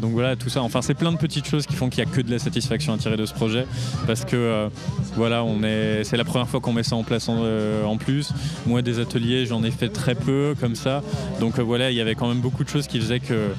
donc 0.00 0.12
voilà, 0.12 0.34
tout 0.34 0.48
ça. 0.48 0.62
Enfin, 0.62 0.82
c'est 0.82 0.94
plein 0.94 1.12
de 1.12 1.18
petites 1.18 1.46
choses 1.46 1.66
qui 1.66 1.74
font 1.74 1.88
qu'il 1.88 2.04
n'y 2.04 2.10
a 2.10 2.12
que 2.12 2.20
de 2.20 2.30
la 2.30 2.38
satisfaction 2.38 2.94
à 2.94 2.98
tirer 2.98 3.16
de 3.16 3.26
ce 3.26 3.34
projet. 3.34 3.66
Parce 4.06 4.24
que 4.24 4.68
voilà, 5.14 5.44
on 5.44 5.62
est, 5.62 6.02
c'est 6.02 6.16
la 6.16 6.24
première 6.24 6.48
fois 6.48 6.60
qu'on 6.60 6.72
met 6.72 6.82
ça 6.82 6.96
en 6.96 7.04
place 7.04 7.28
en, 7.28 7.44
en 7.84 7.96
plus. 7.96 8.32
Moi, 8.66 8.82
des 8.82 8.98
ateliers, 8.98 9.46
j'en 9.46 9.62
ai 9.62 9.70
fait 9.70 9.88
très 9.88 10.14
peu 10.14 10.54
comme 10.64 10.76
ça. 10.76 11.02
Donc 11.40 11.58
euh, 11.58 11.62
voilà, 11.62 11.90
il 11.90 11.96
y 11.96 12.00
avait 12.00 12.14
quand 12.14 12.26
même 12.26 12.40
beaucoup 12.40 12.64
de 12.64 12.70
choses 12.70 12.86
qui 12.86 12.98
faisaient 12.98 13.20
que 13.20 13.50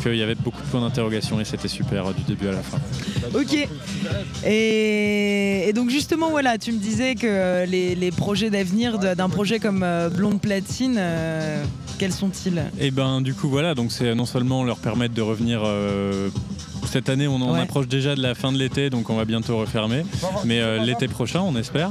qu'il 0.00 0.14
y 0.14 0.22
avait 0.22 0.36
beaucoup 0.36 0.62
de 0.62 0.66
points 0.68 0.80
d'interrogation 0.80 1.40
et 1.40 1.44
c'était 1.44 1.66
super 1.66 2.06
euh, 2.06 2.12
du 2.12 2.22
début 2.22 2.46
à 2.46 2.52
la 2.52 2.62
fin. 2.62 2.78
Ok. 3.34 3.68
Et, 4.46 5.68
et 5.68 5.72
donc 5.72 5.90
justement, 5.90 6.30
voilà, 6.30 6.58
tu 6.58 6.70
me 6.70 6.78
disais 6.78 7.16
que 7.16 7.26
euh, 7.28 7.66
les, 7.66 7.96
les 7.96 8.12
projets 8.12 8.50
d'avenir 8.50 9.00
d'un 9.00 9.28
projet 9.28 9.58
comme 9.58 9.84
Blonde 10.14 10.40
Platine, 10.40 10.96
euh, 10.98 11.64
quels 11.98 12.12
sont-ils? 12.12 12.62
Et 12.78 12.92
ben 12.92 13.20
du 13.22 13.34
coup 13.34 13.48
voilà, 13.48 13.74
donc 13.74 13.90
c'est 13.90 14.14
non 14.14 14.26
seulement 14.26 14.62
leur 14.62 14.78
permettre 14.78 15.14
de 15.14 15.22
revenir 15.22 15.62
euh, 15.64 16.28
cette 16.86 17.08
année, 17.08 17.26
on 17.28 17.36
en 17.36 17.54
Ouais. 17.54 17.60
approche 17.60 17.88
déjà 17.88 18.14
de 18.14 18.22
la 18.22 18.34
fin 18.34 18.52
de 18.52 18.58
l'été, 18.58 18.90
donc 18.90 19.10
on 19.10 19.16
va 19.16 19.24
bientôt 19.24 19.58
refermer, 19.58 20.04
mais 20.44 20.60
euh, 20.60 20.78
l'été 20.82 21.08
prochain, 21.08 21.40
on 21.40 21.56
espère. 21.56 21.90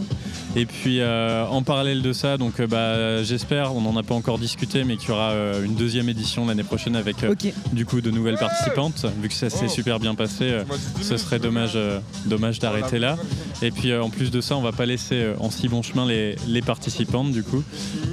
Et 0.55 0.65
puis 0.65 0.99
euh, 0.99 1.45
en 1.47 1.61
parallèle 1.63 2.01
de 2.01 2.11
ça, 2.13 2.38
donc 2.38 2.59
euh, 2.59 2.67
bah, 2.67 3.23
j'espère, 3.23 3.73
on 3.75 3.81
n'en 3.81 3.95
a 3.95 4.03
pas 4.03 4.15
encore 4.15 4.38
discuté, 4.38 4.83
mais 4.83 4.97
qu'il 4.97 5.09
y 5.09 5.11
aura 5.11 5.31
euh, 5.31 5.63
une 5.63 5.75
deuxième 5.75 6.09
édition 6.09 6.45
l'année 6.45 6.63
prochaine 6.63 6.95
avec 6.95 7.23
euh, 7.23 7.33
du 7.71 7.85
coup 7.85 8.01
de 8.01 8.11
nouvelles 8.11 8.38
participantes. 8.38 9.05
Vu 9.21 9.29
que 9.29 9.33
ça 9.33 9.49
s'est 9.49 9.69
super 9.69 9.99
bien 9.99 10.13
passé, 10.13 10.43
euh, 10.51 10.63
ce 11.01 11.15
serait 11.17 11.39
dommage, 11.39 11.73
euh, 11.75 11.99
dommage 12.25 12.59
d'arrêter 12.59 12.99
là. 12.99 13.17
Et 13.61 13.71
puis 13.71 13.91
euh, 13.91 14.03
en 14.03 14.09
plus 14.09 14.29
de 14.31 14.41
ça, 14.41 14.57
on 14.57 14.61
va 14.61 14.71
pas 14.73 14.85
laisser 14.85 15.15
euh, 15.15 15.33
en 15.39 15.49
si 15.51 15.67
bon 15.69 15.81
chemin 15.81 16.05
les, 16.05 16.35
les 16.47 16.61
participantes 16.61 17.31
du 17.31 17.43
coup. 17.43 17.63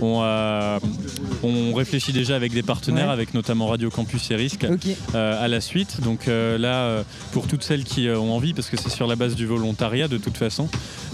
On, 0.01 0.21
euh, 0.23 0.79
on 1.43 1.75
réfléchit 1.75 2.13
déjà 2.13 2.37
avec 2.37 2.53
des 2.53 2.63
partenaires, 2.63 3.07
Ouais. 3.09 3.13
avec 3.13 3.35
notamment 3.35 3.67
Radio 3.67 3.91
Campus 3.91 4.31
et 4.31 4.37
Risque. 4.37 4.67
Euh, 5.15 5.45
à 5.45 5.49
la 5.49 5.61
suite. 5.61 6.01
Donc 6.03 6.29
euh, 6.29 6.57
là, 6.69 6.83
euh, 6.83 7.03
pour 7.33 7.47
toutes 7.47 7.63
celles 7.63 7.85
qui 7.85 8.09
euh, 8.09 8.19
ont 8.19 8.33
envie, 8.33 8.55
parce 8.55 8.69
que 8.69 8.77
c'est 8.77 8.91
sur 8.91 9.07
la 9.07 9.17
base 9.17 9.35
du 9.35 9.47
volontariat 9.47 10.09
de 10.09 10.19
toute 10.19 10.37
façon, 10.37 10.69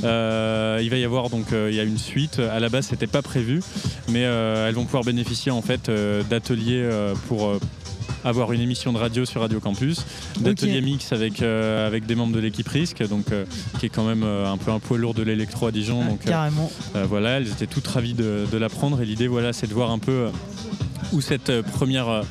euh, 0.05 0.81
il 0.83 0.91
va 0.91 0.97
y 0.97 1.05
avoir 1.05 1.31
donc 1.31 1.47
il 1.53 1.75
y 1.75 1.81
a 1.81 1.85
une 1.85 1.99
suite. 1.99 2.39
À 2.39 2.61
la 2.61 2.69
base, 2.69 2.87
c'était 2.87 3.07
pas 3.07 3.23
prévu, 3.23 3.63
mais 4.09 4.21
elles 4.21 4.75
vont 4.75 4.85
pouvoir 4.85 5.05
bénéficier 5.05 5.53
en 5.53 5.63
fait 5.63 5.91
d'ateliers 6.29 6.89
pour 7.29 7.59
avoir 8.25 8.53
une 8.53 8.61
émission 8.61 8.93
de 8.93 8.99
radio 8.99 9.25
sur 9.25 9.43
Radio 9.43 9.61
Campus, 9.61 10.05
d'ateliers 10.41 10.81
mix 10.81 11.13
avec, 11.13 11.43
euh, 11.43 11.87
avec 11.87 12.07
des 12.07 12.15
membres 12.15 12.35
de 12.35 12.41
l'équipe 12.41 12.67
Risque, 12.67 13.07
donc, 13.07 13.31
euh, 13.31 13.45
qui 13.79 13.87
est 13.87 13.91
quand 13.91 14.07
même 14.07 14.23
euh, 14.25 14.51
un 14.51 14.57
peu 14.57 14.71
un 14.71 14.79
poids 14.79 14.99
lourd 14.99 15.15
de 15.15 15.23
l'électro 15.23 15.67
à 15.67 15.71
Dijon. 15.71 16.01
Ouais, 16.01 16.09
donc, 16.09 16.25
carrément. 16.25 16.71
voilà, 17.09 17.39
elles 17.39 17.49
étaient 17.49 17.67
toutes 17.67 17.87
ravies 17.87 18.15
de, 18.15 18.47
de 18.51 18.59
l'apprendre 18.59 19.01
et 19.03 19.05
l'idée, 19.05 19.29
voilà, 19.29 19.53
c'est 19.53 19.67
de 19.67 19.75
voir 19.75 19.91
un 19.91 19.99
peu 19.99 20.29
où 21.13 21.21
cette 21.21 21.51
euh, 21.51 21.63
première, 21.63 22.09
euh, 22.09 22.23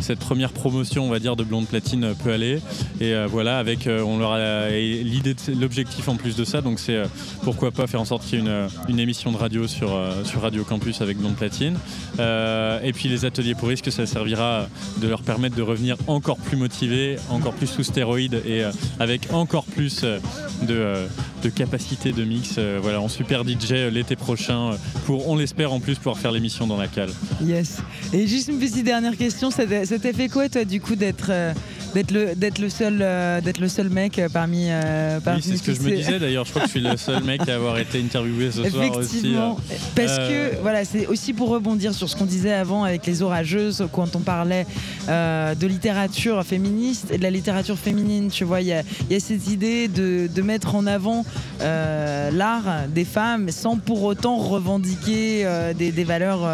cette 0.00 0.18
première 0.18 0.52
promotion, 0.52 1.04
on 1.04 1.10
va 1.10 1.18
dire, 1.18 1.36
de 1.36 1.44
Blonde 1.44 1.66
Platine 1.66 2.04
euh, 2.04 2.14
peut 2.14 2.32
aller. 2.32 2.60
Et 3.00 3.14
voilà, 3.26 3.58
avec, 3.58 3.88
on 3.88 4.18
leur 4.18 4.32
a, 4.32 4.68
l'idée, 4.70 5.34
l'objectif 5.58 6.08
en 6.08 6.14
plus 6.14 6.36
de 6.36 6.44
ça, 6.44 6.60
donc 6.60 6.78
c'est 6.78 7.02
pourquoi 7.42 7.72
pas 7.72 7.88
faire 7.88 8.00
en 8.00 8.04
sorte 8.04 8.24
qu'il 8.24 8.38
y 8.38 8.46
ait 8.46 8.50
une, 8.88 8.98
émission 9.00 9.32
de 9.32 9.36
radio 9.36 9.66
sur, 9.66 9.90
sur 10.24 10.42
Radio 10.42 10.62
Campus 10.62 11.00
avec 11.00 11.18
Blonde 11.18 11.34
Platine. 11.34 11.76
Et 12.18 12.92
puis 12.92 13.08
les 13.08 13.24
ateliers 13.24 13.56
pour 13.56 13.68
risque, 13.68 13.90
ça 13.90 14.06
servira 14.06 14.68
de 15.00 15.08
leur 15.08 15.22
permettre 15.22 15.56
de 15.56 15.62
revenir 15.62 15.96
encore 16.06 16.36
plus 16.36 16.56
motivés, 16.56 17.16
encore 17.28 17.54
plus 17.54 17.66
sous 17.66 17.82
stéroïdes 17.82 18.40
et 18.46 18.62
avec 19.00 19.32
encore 19.32 19.64
plus 19.64 20.02
de, 20.02 20.94
de 21.42 21.48
capacité 21.48 22.12
de 22.12 22.22
mix. 22.24 22.58
voilà, 22.80 23.00
en 23.00 23.08
super 23.08 23.42
DJ 23.42 23.72
l'été 23.90 24.14
prochain, 24.14 24.76
pour, 25.06 25.28
on 25.28 25.36
l'espère 25.36 25.72
en 25.72 25.80
plus, 25.80 25.96
pouvoir 25.96 26.18
faire 26.18 26.30
l'émission 26.30 26.68
dans 26.68 26.76
la 26.76 26.86
cale. 26.86 27.10
Yes. 27.44 27.82
Juste 28.26 28.48
une 28.48 28.58
petite 28.58 28.84
dernière 28.84 29.16
question, 29.16 29.50
ça 29.50 29.64
t'a 29.66 30.12
fait 30.12 30.28
quoi 30.28 30.48
toi 30.48 30.64
du 30.64 30.80
coup 30.80 30.96
d'être 30.96 31.28
euh, 31.30 31.52
d'être 31.94 32.10
le 32.10 32.34
d'être 32.34 32.58
le 32.58 32.68
seul 32.68 32.98
euh, 33.00 33.40
d'être 33.40 33.60
le 33.60 33.68
seul 33.68 33.88
mec 33.88 34.18
euh, 34.18 34.28
parmi 34.28 34.66
euh, 34.68 35.20
parmi 35.20 35.40
Oui, 35.40 35.46
c'est 35.46 35.56
ce 35.56 35.62
que 35.62 35.74
je 35.74 35.80
me 35.82 35.94
disais 35.96 36.18
d'ailleurs. 36.18 36.44
Je 36.44 36.50
crois 36.50 36.62
que 36.62 36.68
je 36.68 36.72
suis 36.72 36.80
le 36.80 36.96
seul 36.96 37.22
mec 37.22 37.48
à 37.48 37.54
avoir 37.54 37.78
été 37.78 38.00
interviewé 38.00 38.50
ce 38.50 38.68
soir 38.68 38.96
aussi. 38.96 39.18
Effectivement, 39.18 39.58
parce 39.94 40.18
que 40.18 40.60
voilà, 40.62 40.84
c'est 40.84 41.06
aussi 41.06 41.32
pour 41.32 41.48
rebondir 41.50 41.94
sur 41.94 42.08
ce 42.08 42.16
qu'on 42.16 42.24
disait 42.24 42.52
avant 42.52 42.84
avec 42.84 43.06
les 43.06 43.22
orageuses, 43.22 43.86
quand 43.92 44.16
on 44.16 44.20
parlait 44.20 44.66
de 45.08 45.66
littérature 45.66 46.42
féministe 46.44 47.08
et 47.10 47.18
de 47.18 47.22
la 47.22 47.30
littérature 47.30 47.78
féminine. 47.78 48.28
Tu 48.30 48.44
vois, 48.44 48.60
il 48.60 48.68
y 48.68 48.72
a, 48.72 48.82
il 49.08 49.12
y 49.12 49.16
a 49.16 49.20
cette 49.20 49.48
idée 49.48 49.88
de, 49.88 50.28
de 50.32 50.42
mettre 50.42 50.74
en 50.74 50.86
avant 50.86 51.24
l'art 51.60 52.86
des 52.88 53.04
femmes 53.04 53.50
sans 53.50 53.76
pour 53.76 54.02
autant 54.02 54.36
revendiquer 54.38 55.46
des, 55.76 55.92
des 55.92 56.04
valeurs. 56.04 56.48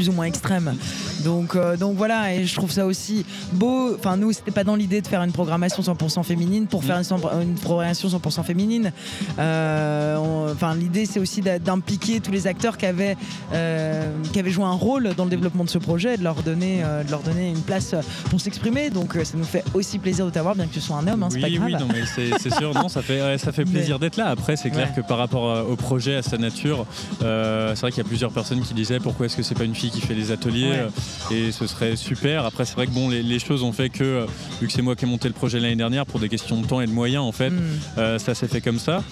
Plus 0.00 0.08
ou 0.08 0.12
moins 0.12 0.24
extrêmes. 0.24 0.74
Donc, 1.24 1.54
euh, 1.56 1.76
donc 1.76 1.94
voilà, 1.98 2.32
et 2.34 2.46
je 2.46 2.54
trouve 2.54 2.70
ça 2.70 2.86
aussi 2.86 3.26
beau. 3.52 3.94
Enfin, 3.94 4.16
nous, 4.16 4.32
c'était 4.32 4.50
pas 4.50 4.64
dans 4.64 4.74
l'idée 4.76 5.02
de 5.02 5.06
faire 5.06 5.22
une 5.22 5.30
programmation 5.32 5.82
100% 5.82 6.22
féminine 6.22 6.66
pour 6.68 6.82
faire 6.84 6.96
une, 6.96 7.42
une 7.42 7.54
programmation 7.56 8.08
100% 8.08 8.42
féminine. 8.42 8.92
Euh, 9.38 10.16
on- 10.16 10.40
Enfin, 10.50 10.74
l'idée, 10.74 11.04
c'est 11.06 11.20
aussi 11.20 11.42
d'impliquer 11.42 12.20
tous 12.20 12.32
les 12.32 12.46
acteurs 12.46 12.76
qui 12.78 12.86
avaient, 12.86 13.16
euh, 13.52 14.10
qui 14.32 14.38
avaient 14.38 14.50
joué 14.50 14.64
un 14.64 14.72
rôle 14.72 15.10
dans 15.16 15.24
le 15.24 15.30
développement 15.30 15.64
de 15.64 15.70
ce 15.70 15.78
projet, 15.78 16.16
de 16.16 16.24
leur 16.24 16.42
donner, 16.42 16.82
de 17.06 17.10
leur 17.10 17.20
donner 17.20 17.50
une 17.50 17.60
place 17.60 17.94
pour 18.30 18.40
s'exprimer. 18.40 18.88
Donc, 18.90 19.12
ça 19.22 19.36
nous 19.36 19.44
fait 19.44 19.64
aussi 19.74 19.98
plaisir 19.98 20.24
de 20.26 20.30
t'avoir, 20.30 20.54
bien 20.54 20.66
que 20.66 20.72
tu 20.74 20.80
sois 20.80 20.96
un 20.96 21.06
homme, 21.08 21.22
hein, 21.22 21.28
pas 21.28 21.46
Oui, 21.46 21.54
grave. 21.56 21.66
oui, 21.66 21.72
non, 21.74 21.86
mais 21.92 22.02
c'est 22.38 22.50
sûr, 22.54 22.72
non, 22.74 22.88
ça 22.88 23.02
fait, 23.02 23.22
ouais, 23.22 23.38
ça 23.38 23.52
fait 23.52 23.64
Mais- 23.66 23.72
plaisir 23.72 23.98
d'être 23.98 24.16
là. 24.16 24.28
Après, 24.28 24.56
c'est 24.56 24.70
clair 24.70 24.88
Ouais. 24.96 25.02
que 25.02 25.06
par 25.06 25.18
rapport 25.18 25.68
au 25.68 25.76
projet, 25.76 26.16
à 26.16 26.22
sa 26.22 26.38
nature, 26.38 26.86
c'est 27.20 27.80
vrai 27.80 27.90
qu'il 27.90 27.98
y 28.02 28.06
a 28.06 28.08
plusieurs 28.08 28.32
personnes 28.32 28.60
qui 28.62 28.74
disaient 28.74 28.98
pourquoi 29.00 29.26
est-ce 29.26 29.36
que 29.36 29.42
c'est 29.42 29.54
pas 29.54 29.64
une 29.64 29.74
fille 29.74 29.89
qui 29.90 30.00
fait 30.00 30.14
les 30.14 30.30
ateliers 30.32 30.70
Ouais. 30.70 30.86
euh, 31.32 31.34
et 31.48 31.52
ce 31.52 31.66
serait 31.66 31.96
super. 31.96 32.44
Après, 32.44 32.64
c'est 32.64 32.74
vrai 32.74 32.86
que 32.86 32.90
bon, 32.92 33.08
les, 33.08 33.22
les 33.22 33.38
choses 33.38 33.62
ont 33.62 33.72
fait 33.72 33.88
que, 33.90 34.04
euh, 34.04 34.26
vu 34.60 34.66
que 34.66 34.72
c'est 34.72 34.82
moi 34.82 34.96
qui 34.96 35.04
ai 35.04 35.08
monté 35.08 35.28
le 35.28 35.34
projet 35.34 35.58
l'année 35.60 35.76
dernière, 35.76 36.06
pour 36.06 36.20
des 36.20 36.28
questions 36.28 36.60
de 36.60 36.66
temps 36.66 36.80
et 36.80 36.86
de 36.86 36.92
moyens, 36.92 37.22
en 37.24 37.32
fait, 37.32 37.50
Mm. 37.50 37.60
euh, 37.98 38.18
ça 38.18 38.34
s'est 38.34 38.48
fait 38.48 38.60
comme 38.60 38.78
ça. 38.78 39.02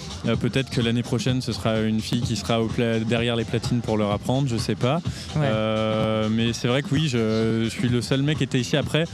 Peut-être 0.40 0.70
que 0.70 0.80
l'année 0.80 1.02
prochaine, 1.02 1.40
ce 1.42 1.52
sera 1.52 1.80
une 1.80 2.00
fille 2.00 2.20
qui 2.22 2.36
sera 2.36 2.60
au 2.62 2.68
derrière 3.06 3.34
les 3.36 3.44
platines 3.44 3.80
pour 3.80 3.96
leur 3.96 4.10
apprendre, 4.12 4.48
je 4.48 4.56
sais 4.56 4.74
pas. 4.74 5.00
Ouais. 5.36 5.48
Mais 6.30 6.52
c'est 6.52 6.68
vrai 6.68 6.82
que 6.82 6.88
oui, 6.92 7.08
je, 7.08 7.62
je 7.64 7.68
suis 7.68 7.88
le 7.88 8.00
seul 8.02 8.22
mec 8.22 8.38
qui 8.38 8.44
était 8.44 8.60
ici 8.60 8.76
après. 8.76 9.04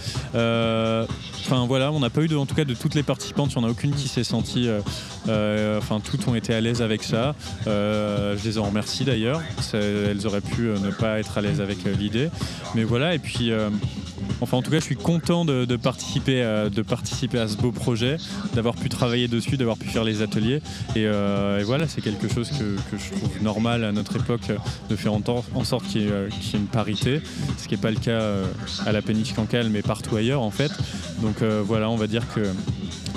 Enfin 1.47 1.67
voilà, 1.67 1.93
on 1.93 2.01
n'a 2.01 2.11
pas 2.11 2.23
eu 2.23 2.29
de, 2.29 2.37
en 2.37 2.47
tout 2.47 2.55
cas 2.55 2.65
de 2.65 2.75
toutes 2.75 2.95
les 2.95 3.03
participantes, 3.03 3.53
il 3.55 3.59
n'y 3.59 3.65
en 3.65 3.69
a 3.69 3.71
aucune 3.71 3.93
qui 3.95 4.09
s'est 4.09 4.25
sentie. 4.25 4.67
euh, 4.69 4.81
euh, 5.29 5.79
Enfin, 5.79 6.01
toutes 6.01 6.27
ont 6.29 6.35
été 6.35 6.55
à 6.55 6.61
l'aise 6.61 6.81
avec 6.83 7.03
ça. 7.03 7.35
Euh, 7.67 8.37
je 8.39 8.45
les 8.49 8.59
en 8.59 8.65
remercie 8.65 9.05
d'ailleurs. 9.05 9.41
Elles 9.75 10.27
auraient 10.27 10.41
pu 10.41 10.63
ne 10.63 10.91
pas 10.91 11.19
être 11.19 11.37
à 11.39 11.41
l'aise 11.43 11.54
avec 11.61 11.79
euh, 11.87 11.95
l'idée. 11.95 12.31
Mais 12.75 12.85
voilà, 12.85 13.15
et 13.15 13.19
puis. 13.19 13.51
euh, 13.51 13.71
Enfin, 14.41 14.57
en 14.57 14.63
tout 14.63 14.71
cas, 14.71 14.79
je 14.79 14.85
suis 14.85 14.97
content 14.97 15.45
de, 15.45 15.77
participer, 15.77 16.43
à, 16.43 16.71
de 16.71 16.83
participer 16.83 17.39
à 17.39 17.49
ce 17.49 17.57
beau 17.57 17.73
projet, 17.73 18.17
d'avoir 18.55 18.75
pu 18.75 18.89
travailler 18.89 19.29
dessus, 19.29 19.57
d'avoir 19.57 19.77
pu 19.77 19.89
faire 19.89 20.05
les 20.05 20.23
ateliers. 20.23 20.61
Et, 20.97 21.07
euh, 21.07 21.63
voilà, 21.65 21.89
c'est 21.89 22.01
quelque 22.01 22.29
chose 22.29 22.51
que, 22.51 22.77
je 22.97 23.17
trouve 23.17 23.43
normal 23.43 23.85
à 23.85 23.93
notre 23.93 24.17
époque 24.17 24.51
de 24.89 24.97
faire 24.97 25.13
en, 25.13 25.65
sorte 25.65 25.87
qu'il 25.87 26.03
y, 26.03 26.07
ait, 26.07 26.29
une 26.55 26.67
parité, 26.67 27.21
ce 27.59 27.69
qui 27.69 27.75
n'est 27.75 27.81
pas 27.81 27.91
le 27.91 27.99
cas 27.99 28.23
à 28.87 28.93
la 28.93 29.03
péniche 29.03 29.35
cancale, 29.35 29.69
mais 29.71 29.83
partout 29.83 30.17
ailleurs 30.17 30.43
en 30.43 30.51
fait. 30.51 30.73
Donc 31.21 31.43
voilà, 31.43 31.91
on 31.91 31.97
va 31.97 32.07
dire 32.07 32.23
que 32.35 32.43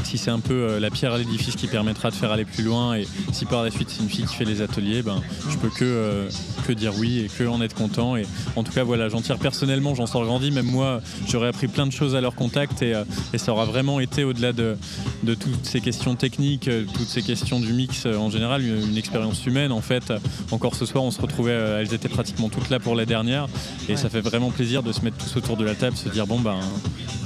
si 0.07 0.17
c'est 0.17 0.31
un 0.31 0.39
peu 0.39 0.53
euh, 0.53 0.79
la 0.79 0.89
pierre 0.89 1.13
à 1.13 1.17
l'édifice 1.17 1.55
qui 1.57 1.67
permettra 1.67 2.09
de 2.09 2.15
faire 2.15 2.31
aller 2.31 2.45
plus 2.45 2.63
loin 2.63 2.95
et 2.95 3.05
si 3.33 3.45
par 3.45 3.63
la 3.63 3.71
suite 3.71 3.89
c'est 3.89 4.01
une 4.01 4.09
fille 4.09 4.25
qui 4.25 4.35
fait 4.35 4.45
les 4.45 4.61
ateliers, 4.61 5.01
ben, 5.01 5.21
je 5.49 5.57
peux 5.57 5.69
que, 5.69 5.83
euh, 5.83 6.29
que 6.65 6.71
dire 6.71 6.93
oui 6.97 7.19
et 7.19 7.27
que 7.27 7.43
en 7.47 7.61
être 7.61 7.75
content. 7.75 8.15
Et 8.15 8.25
en 8.55 8.63
tout 8.63 8.71
cas, 8.71 8.83
voilà, 8.83 9.09
j'en 9.09 9.21
tire 9.21 9.37
personnellement, 9.37 9.95
j'en 9.95 10.05
sors 10.07 10.23
grandi. 10.25 10.51
Même 10.51 10.65
moi, 10.65 11.01
j'aurais 11.27 11.49
appris 11.49 11.67
plein 11.67 11.85
de 11.85 11.91
choses 11.91 12.15
à 12.15 12.21
leur 12.21 12.35
contact 12.35 12.81
et, 12.81 12.93
euh, 12.95 13.03
et 13.33 13.37
ça 13.37 13.51
aura 13.51 13.65
vraiment 13.65 13.99
été 13.99 14.23
au-delà 14.23 14.53
de, 14.53 14.77
de 15.23 15.33
toutes 15.33 15.65
ces 15.65 15.81
questions 15.81 16.15
techniques, 16.15 16.69
toutes 16.93 17.07
ces 17.07 17.21
questions 17.21 17.59
du 17.59 17.73
mix 17.73 18.05
en 18.05 18.29
général, 18.29 18.63
une, 18.63 18.89
une 18.91 18.97
expérience 18.97 19.45
humaine. 19.45 19.71
En 19.73 19.81
fait, 19.81 20.13
encore 20.51 20.75
ce 20.75 20.85
soir, 20.85 21.03
on 21.03 21.11
se 21.11 21.21
retrouvait, 21.21 21.51
elles 21.51 21.93
étaient 21.93 22.07
pratiquement 22.09 22.47
toutes 22.49 22.69
là 22.69 22.79
pour 22.79 22.95
la 22.95 23.05
dernière 23.05 23.47
et 23.89 23.91
Ouais. 23.91 23.97
ça 23.97 24.09
fait 24.09 24.21
vraiment 24.21 24.51
plaisir 24.51 24.83
de 24.83 24.91
se 24.91 25.01
mettre 25.01 25.17
tous 25.17 25.37
autour 25.37 25.57
de 25.57 25.65
la 25.65 25.73
table, 25.75 25.95
se 25.97 26.09
dire 26.09 26.27
bon 26.27 26.39
ben, 26.39 26.59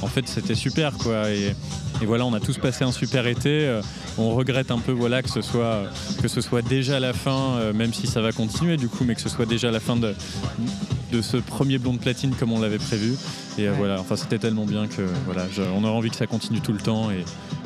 en 0.02 0.08
fait, 0.08 0.28
c'était 0.28 0.56
super 0.56 0.94
quoi. 0.98 1.30
Et, 1.30 1.56
et 2.01 2.05
voilà, 2.05 2.25
on 2.25 2.34
a 2.34 2.39
tous 2.39 2.58
passé 2.58 2.84
un 2.84 2.91
super 2.91 3.27
été. 3.27 3.65
Euh, 3.67 3.81
On 4.17 4.31
regrette 4.36 4.72
un 4.72 4.79
peu 4.79 4.91
voilà, 4.91 5.22
que, 5.22 5.29
ce 5.29 5.41
soit, 5.41 5.84
que 6.22 6.27
ce 6.27 6.41
soit 6.41 6.62
déjà 6.62 7.00
la 7.00 7.13
fin, 7.13 7.58
euh, 7.58 7.74
même 7.74 7.93
si 7.93 8.08
ça 8.08 8.22
va 8.22 8.31
continuer 8.31 8.77
du 8.77 8.88
coup, 8.89 9.03
mais 9.05 9.15
que 9.15 9.22
ce 9.22 9.29
soit 9.29 9.46
déjà 9.46 9.72
la 9.72 9.79
fin 9.79 9.96
de, 9.96 10.13
de 11.12 11.22
ce 11.22 11.38
premier 11.38 11.77
blond 11.77 11.93
de 11.93 12.00
platine 12.00 12.31
comme 12.38 12.51
on 12.51 12.60
l'avait 12.60 12.77
prévu. 12.77 13.13
Et 13.58 13.67
euh, 13.67 13.72
Ouais. 13.72 13.77
voilà, 13.77 14.00
enfin 14.00 14.15
c'était 14.15 14.39
tellement 14.39 14.65
bien 14.65 14.88
que 14.88 15.01
voilà, 15.25 15.46
je- 15.51 15.62
on 15.62 15.84
aurait 15.84 15.93
envie 15.93 16.10
que 16.10 16.15
ça 16.15 16.27
continue 16.27 16.62
tout 16.62 16.74
le 16.74 16.79
temps. 16.79 17.12
Et, 17.12 17.24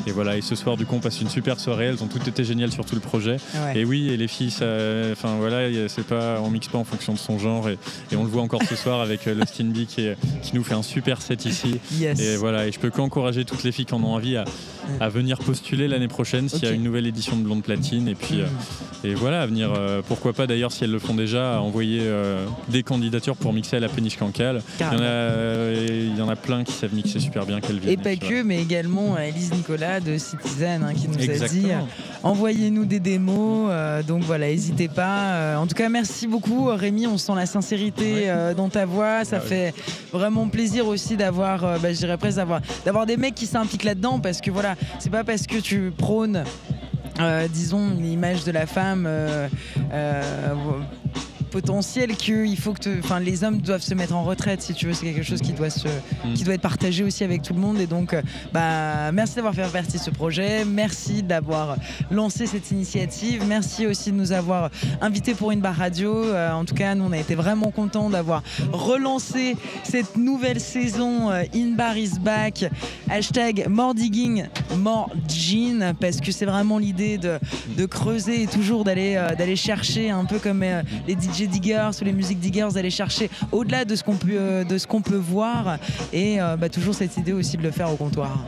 et 0.07 0.11
voilà, 0.11 0.37
et 0.37 0.41
ce 0.41 0.55
soir 0.55 0.77
du 0.77 0.85
coup 0.85 0.95
on 0.95 0.99
passe 0.99 1.21
une 1.21 1.29
super 1.29 1.59
soirée. 1.59 1.85
Elles 1.85 2.03
ont 2.03 2.07
toutes 2.07 2.27
été 2.27 2.43
géniales 2.43 2.71
sur 2.71 2.85
tout 2.85 2.95
le 2.95 3.01
projet. 3.01 3.37
Ouais. 3.55 3.79
Et 3.79 3.85
oui, 3.85 4.09
et 4.09 4.17
les 4.17 4.27
filles, 4.27 4.53
enfin 4.53 5.35
voilà, 5.39 5.67
c'est 5.87 6.05
pas, 6.05 6.39
on 6.43 6.49
mixe 6.49 6.67
pas 6.67 6.77
en 6.77 6.83
fonction 6.83 7.13
de 7.13 7.17
son 7.19 7.37
genre. 7.39 7.69
Et, 7.69 7.77
et 8.11 8.15
on 8.15 8.23
le 8.23 8.29
voit 8.29 8.41
encore 8.41 8.61
ce 8.63 8.75
soir 8.75 9.01
avec 9.01 9.27
euh, 9.27 9.33
le 9.35 9.45
qui, 9.85 10.01
est- 10.01 10.17
qui 10.41 10.55
nous 10.55 10.63
fait 10.63 10.73
un 10.73 10.83
super 10.83 11.21
set 11.21 11.45
ici. 11.45 11.79
Yes. 11.99 12.19
Et 12.19 12.35
voilà, 12.37 12.67
et 12.67 12.71
je 12.71 12.79
peux 12.79 12.89
qu'encourager 12.89 13.45
toutes 13.45 13.63
les 13.63 13.71
filles 13.71 13.85
qui 13.85 13.93
en 13.93 14.03
ont 14.03 14.13
envie 14.13 14.35
à, 14.37 14.45
à 14.99 15.09
venir 15.09 15.37
postuler 15.39 15.87
l'année 15.87 16.07
prochaine 16.07 16.49
s'il 16.49 16.63
y 16.63 16.67
a 16.67 16.71
une 16.71 16.83
nouvelle 16.83 17.07
édition 17.07 17.35
de 17.37 17.43
Blonde 17.43 17.63
Platine. 17.63 18.07
Et 18.07 18.15
puis, 18.15 18.41
euh, 18.41 18.45
et 19.03 19.13
voilà, 19.13 19.41
à 19.41 19.45
venir, 19.45 19.73
euh, 19.75 20.01
pourquoi 20.07 20.33
pas 20.33 20.47
d'ailleurs, 20.47 20.71
si 20.71 20.83
elles 20.83 20.91
le 20.91 20.99
font 20.99 21.13
déjà, 21.15 21.57
à 21.57 21.59
envoyer 21.59 22.01
des 22.69 22.83
candidatures 22.83 23.35
pour 23.35 23.53
mixer 23.53 23.77
à 23.77 23.79
la 23.79 23.89
péniche 23.89 24.17
cancale. 24.17 24.61
Il 24.79 24.83
y, 24.83 24.85
en 24.85 24.91
a, 24.93 24.97
Carrément. 24.97 25.79
il 25.87 26.17
y 26.17 26.21
en 26.21 26.29
a 26.29 26.35
plein 26.35 26.63
qui 26.63 26.73
savent 26.73 26.93
mixer 26.93 27.19
super 27.19 27.45
bien 27.45 27.59
qu'elles 27.61 27.79
viennent. 27.79 27.93
Et 27.93 27.97
pas 27.97 28.15
que, 28.15 28.43
mais 28.43 28.61
également 28.61 29.17
Elise 29.17 29.51
Nicolas 29.53 29.94
de 29.99 30.17
Citizen 30.17 30.83
hein, 30.83 30.93
qui 30.93 31.07
nous 31.07 31.43
a 31.43 31.47
dit 31.47 31.67
envoyez-nous 32.23 32.85
des 32.85 32.99
démos. 32.99 33.69
euh, 33.71 34.03
donc 34.03 34.23
voilà, 34.23 34.47
n'hésitez 34.47 34.87
pas. 34.87 35.33
Euh, 35.33 35.55
en 35.57 35.67
tout 35.67 35.75
cas, 35.75 35.89
merci 35.89 36.27
beaucoup 36.27 36.65
Rémi. 36.65 37.07
On 37.07 37.17
sent 37.17 37.33
la 37.35 37.45
sincérité 37.45 38.29
euh, 38.29 38.53
dans 38.53 38.69
ta 38.69 38.85
voix. 38.85 39.23
Ça 39.25 39.37
Ah 39.37 39.41
fait 39.41 39.73
vraiment 40.11 40.47
plaisir 40.47 40.87
aussi 40.87 41.15
d'avoir, 41.17 41.79
bah, 41.79 41.91
je 41.93 41.97
dirais 41.97 42.17
presque 42.17 42.37
d'avoir, 42.37 42.61
d'avoir 42.85 43.05
des 43.05 43.17
mecs 43.17 43.35
qui 43.35 43.45
s'impliquent 43.45 43.83
là-dedans 43.83 44.19
parce 44.19 44.41
que 44.41 44.51
voilà, 44.51 44.75
c'est 44.99 45.09
pas 45.11 45.23
parce 45.23 45.45
que 45.47 45.57
tu 45.57 45.91
prônes. 45.97 46.43
euh, 47.19 47.47
disons 47.47 47.91
l'image 47.97 48.43
de 48.43 48.51
la 48.51 48.65
femme 48.65 49.05
euh, 49.07 49.47
euh, 49.93 50.21
potentielle 51.45 52.15
qu'il 52.15 52.57
faut 52.57 52.73
que 52.73 52.79
te- 52.79 52.99
enfin 52.99 53.19
les 53.19 53.43
hommes 53.43 53.59
doivent 53.61 53.81
se 53.81 53.93
mettre 53.93 54.15
en 54.15 54.23
retraite 54.23 54.61
si 54.61 54.73
tu 54.73 54.85
veux. 54.87 54.93
C'est 54.93 55.05
quelque 55.05 55.23
chose 55.23 55.41
qui 55.41 55.53
doit 55.53 55.69
se 55.69 55.87
Mm. 56.25 56.33
qui 56.33 56.43
doit 56.43 56.53
être 56.55 56.61
partagé 56.61 57.03
aussi 57.03 57.23
avec 57.23 57.41
tout 57.41 57.53
le 57.53 57.59
monde. 57.59 57.79
Et 57.79 57.87
donc 57.87 58.13
euh, 58.13 58.21
bah 58.53 59.11
merci 59.11 59.35
d'avoir 59.35 59.53
fait 59.53 59.63
partie 59.71 59.97
de 59.97 60.01
ce 60.03 60.09
projet. 60.09 60.65
Merci 60.65 61.23
d'avoir 61.23 61.77
lancé 62.11 62.45
cette 62.47 62.71
initiative. 62.71 63.43
Merci 63.47 63.85
aussi 63.87 64.11
de 64.11 64.17
nous 64.17 64.31
avoir 64.31 64.69
invités 65.01 65.33
pour 65.33 65.51
une 65.51 65.59
barre 65.61 65.75
radio. 65.75 66.23
Euh, 66.25 66.51
en 66.51 66.65
tout 66.65 66.75
cas 66.75 66.95
nous 66.95 67.05
on 67.05 67.11
a 67.11 67.17
été 67.17 67.35
vraiment 67.35 67.71
contents 67.71 68.09
d'avoir 68.09 68.41
relancé 68.71 69.55
cette 69.83 70.17
nouvelle 70.17 70.59
saison 70.59 71.31
euh, 71.31 71.43
In 71.55 71.75
Bar 71.75 71.97
is 71.97 72.19
Back. 72.19 72.65
Hashtag 73.09 73.67
more 73.69 73.93
more 74.75 75.09
gin 75.27 75.93
parce 75.99 76.21
que 76.21 76.31
c'est 76.31 76.45
vraiment 76.45 76.77
l'idée 76.77 77.17
de, 77.17 77.39
creuser 77.85 78.43
et 78.43 78.47
toujours 78.47 78.83
d'aller 78.83 79.15
euh, 79.15 79.35
d'aller 79.35 79.55
chercher 79.55 80.09
un 80.09 80.25
peu 80.25 80.39
comme 80.39 80.63
euh, 80.63 80.81
les 81.07 81.13
DJ 81.13 81.47
diggers 81.47 81.91
ou 82.01 82.03
les 82.03 82.13
music 82.13 82.39
diggers 82.39 82.69
d'aller 82.73 82.89
chercher 82.89 83.29
au-delà 83.51 83.85
de 83.85 83.95
ce 83.95 84.03
qu'on 84.03 84.15
peut 84.15 84.31
euh, 84.31 84.63
peut 85.05 85.15
voir 85.15 85.77
et 86.11 86.37
bah, 86.59 86.69
toujours 86.69 86.95
cette 86.95 87.15
idée 87.17 87.33
aussi 87.33 87.57
de 87.57 87.61
le 87.61 87.69
faire 87.69 87.91
au 87.91 87.95
comptoir. 87.95 88.43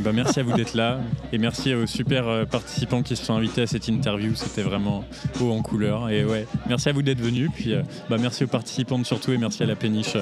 Ben, 0.00 0.12
merci 0.12 0.40
à 0.40 0.42
vous 0.42 0.52
d'être 0.52 0.74
là 0.74 0.98
et 1.32 1.38
merci 1.38 1.72
aux 1.72 1.86
super 1.86 2.46
participants 2.46 3.02
qui 3.02 3.14
se 3.14 3.24
sont 3.24 3.34
invités 3.34 3.62
à 3.62 3.66
cette 3.66 3.86
interview. 3.86 4.34
C'était 4.34 4.62
vraiment 4.62 5.04
haut 5.40 5.52
en 5.52 5.62
couleur. 5.62 6.10
Et 6.10 6.24
ouais, 6.24 6.46
merci 6.68 6.88
à 6.88 6.92
vous 6.92 7.02
d'être 7.02 7.20
venus. 7.20 7.50
Puis 7.54 7.74
bah, 8.10 8.16
merci 8.20 8.44
aux 8.44 8.48
participantes 8.48 9.06
surtout 9.06 9.32
et 9.32 9.38
merci 9.38 9.62
à 9.62 9.66
la 9.66 9.76
péniche 9.76 10.16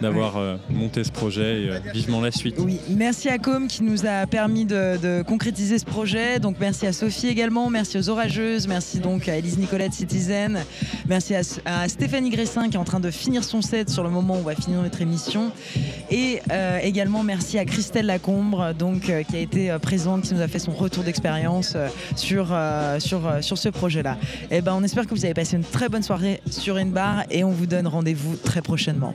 d'avoir 0.00 0.36
euh, 0.36 0.56
monté 0.70 1.04
ce 1.04 1.10
projet 1.10 1.62
et 1.62 1.70
euh, 1.70 1.78
vivement 1.92 2.20
la 2.20 2.30
suite. 2.30 2.56
Oui, 2.58 2.80
merci 2.88 3.28
à 3.28 3.38
Com 3.38 3.68
qui 3.68 3.82
nous 3.82 4.06
a 4.06 4.26
permis 4.26 4.64
de, 4.64 5.22
concrétiser 5.22 5.78
ce 5.78 5.84
projet. 5.84 6.38
Donc 6.38 6.56
merci 6.60 6.86
à 6.86 6.92
Sophie 6.92 7.28
également, 7.28 7.70
merci 7.70 7.98
aux 7.98 8.08
orageuses, 8.08 8.68
merci 8.68 9.00
donc 9.00 9.28
à 9.28 9.36
Elise 9.36 9.58
Nicolas 9.58 9.88
de 9.88 9.94
Citizen, 9.94 10.60
merci 11.06 11.34
à, 11.34 11.88
Stéphanie 11.88 12.30
Gressin 12.30 12.68
qui 12.68 12.76
est 12.76 12.80
en 12.80 12.84
train 12.84 13.00
de 13.00 13.10
finir 13.10 13.44
son 13.44 13.62
set 13.62 13.90
sur 13.90 14.02
le 14.02 14.10
moment 14.10 14.34
où 14.34 14.38
on 14.38 14.42
va 14.42 14.54
finir 14.54 14.82
notre 14.82 15.00
émission. 15.00 15.50
Et 16.10 16.40
euh, 16.50 16.78
également 16.82 17.22
merci 17.22 17.58
à 17.58 17.64
Christelle 17.64 18.06
Lacombre, 18.06 18.74
donc 18.74 19.02
qui 19.02 19.36
a 19.36 19.38
été 19.38 19.74
présente, 19.80 20.22
qui 20.22 20.34
nous 20.34 20.40
a 20.40 20.48
fait 20.48 20.58
son 20.58 20.72
retour 20.72 21.04
d'expérience 21.04 21.76
sur, 22.16 22.56
sur, 22.98 23.20
sur 23.40 23.58
ce 23.58 23.68
projet-là. 23.68 24.16
Et 24.50 24.60
ben 24.60 24.74
on 24.76 24.82
espère 24.82 25.06
que 25.06 25.14
vous 25.14 25.24
avez 25.24 25.34
passé 25.34 25.56
une 25.56 25.64
très 25.64 25.88
bonne 25.88 26.02
soirée 26.02 26.40
sur 26.50 26.76
une 26.76 26.90
barre 26.90 27.24
et 27.30 27.44
on 27.44 27.50
vous 27.50 27.66
donne 27.66 27.86
rendez-vous 27.86 28.36
très 28.36 28.62
prochainement. 28.62 29.14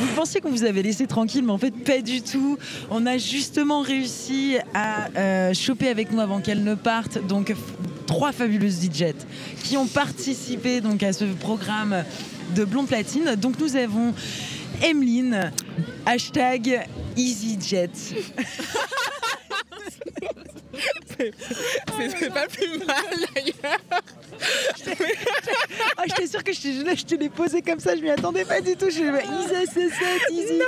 Vous 0.00 0.14
pensiez 0.14 0.40
qu'on 0.40 0.50
vous 0.50 0.64
avait 0.64 0.82
laissé 0.82 1.06
tranquille, 1.06 1.44
mais 1.44 1.52
en 1.52 1.58
fait 1.58 1.72
pas 1.72 2.00
du 2.00 2.22
tout. 2.22 2.58
On 2.90 3.06
a 3.06 3.18
justement 3.18 3.82
réussi 3.82 4.56
à 4.74 5.08
euh, 5.16 5.54
choper 5.54 5.88
avec 5.88 6.10
nous 6.10 6.20
avant 6.20 6.40
qu'elle 6.40 6.64
ne 6.64 6.74
parte. 6.74 7.24
Donc 7.26 7.54
trois 8.06 8.32
fabuleuses 8.32 8.80
DJs 8.80 9.14
qui 9.62 9.76
ont 9.76 9.86
participé 9.86 10.80
donc 10.80 11.02
à 11.02 11.12
ce 11.12 11.24
programme 11.24 12.04
de 12.54 12.64
Blonde 12.64 12.88
Platine. 12.88 13.36
Donc 13.36 13.58
nous 13.60 13.76
avons 13.76 14.14
Emeline, 14.82 15.52
hashtag 16.06 16.86
EasyJet. 17.16 17.90
C'est 22.18 22.30
pas 22.32 22.46
plus 22.46 22.78
mal 22.78 23.04
d'ailleurs. 23.34 23.78
Ah, 25.96 26.02
j'étais 26.08 26.26
sûre 26.26 26.42
que 26.42 26.52
je 26.52 26.60
te, 26.60 26.66
je 26.96 27.04
te 27.04 27.14
l'ai 27.14 27.28
posé 27.28 27.62
comme 27.62 27.78
ça, 27.80 27.94
je 27.96 28.00
m'y 28.00 28.10
attendais 28.10 28.44
pas 28.44 28.60
du 28.60 28.74
tout. 28.76 28.86
Je 28.86 28.90
suis 28.94 29.04
là, 29.04 29.20
Easy 29.22 29.66
C7, 29.74 30.32
EasyJet. 30.32 30.64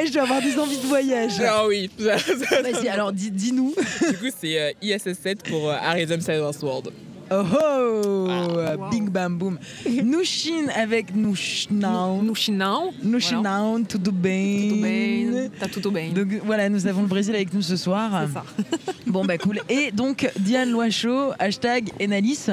Et 0.00 0.06
je 0.06 0.12
dois 0.12 0.22
avoir 0.22 0.40
des 0.40 0.58
envies 0.58 0.78
de 0.78 0.86
voyage. 0.86 1.32
Ah 1.46 1.66
oui. 1.66 1.90
ça- 1.98 2.18
ça- 2.18 2.62
Vas-y, 2.62 2.88
alors 2.88 3.12
dis- 3.12 3.30
dis-nous. 3.30 3.74
du 4.08 4.16
coup, 4.18 4.30
c'est 4.40 4.58
euh, 4.58 4.72
ISS7 4.82 5.42
pour 5.48 5.68
euh, 5.68 5.74
Arizona 5.80 6.20
Silence 6.22 6.58
World. 6.62 6.90
Oh 7.30 7.44
oh 7.44 8.88
Bing 8.90 9.08
bam 9.10 9.36
boom. 9.38 9.58
Nushin 10.04 10.68
avec 10.74 11.14
Nushnaun. 11.14 12.22
No 12.22 12.34
Chinão. 12.34 12.92
Nushnaun, 13.02 13.84
tudo 13.84 14.12
bem. 14.12 14.68
Tudo 14.70 14.82
bem. 14.82 15.50
Tá 15.58 15.68
tudo 15.68 15.90
bem. 15.90 16.12
Donc 16.12 16.28
voilà, 16.44 16.68
nous 16.68 16.86
avons 16.86 17.02
le 17.02 17.06
Brésil 17.08 17.34
avec 17.34 17.52
nous 17.52 17.62
ce 17.62 17.76
soir. 17.76 18.26
C'est 18.26 18.32
ça. 18.32 18.44
Bon 19.06 19.24
bah 19.24 19.38
cool. 19.38 19.58
Et 19.70 19.90
donc 19.90 20.30
Diane 20.38 20.70
Loiseau, 20.70 21.32
hashtag 21.38 21.90
Enalis. 21.98 22.46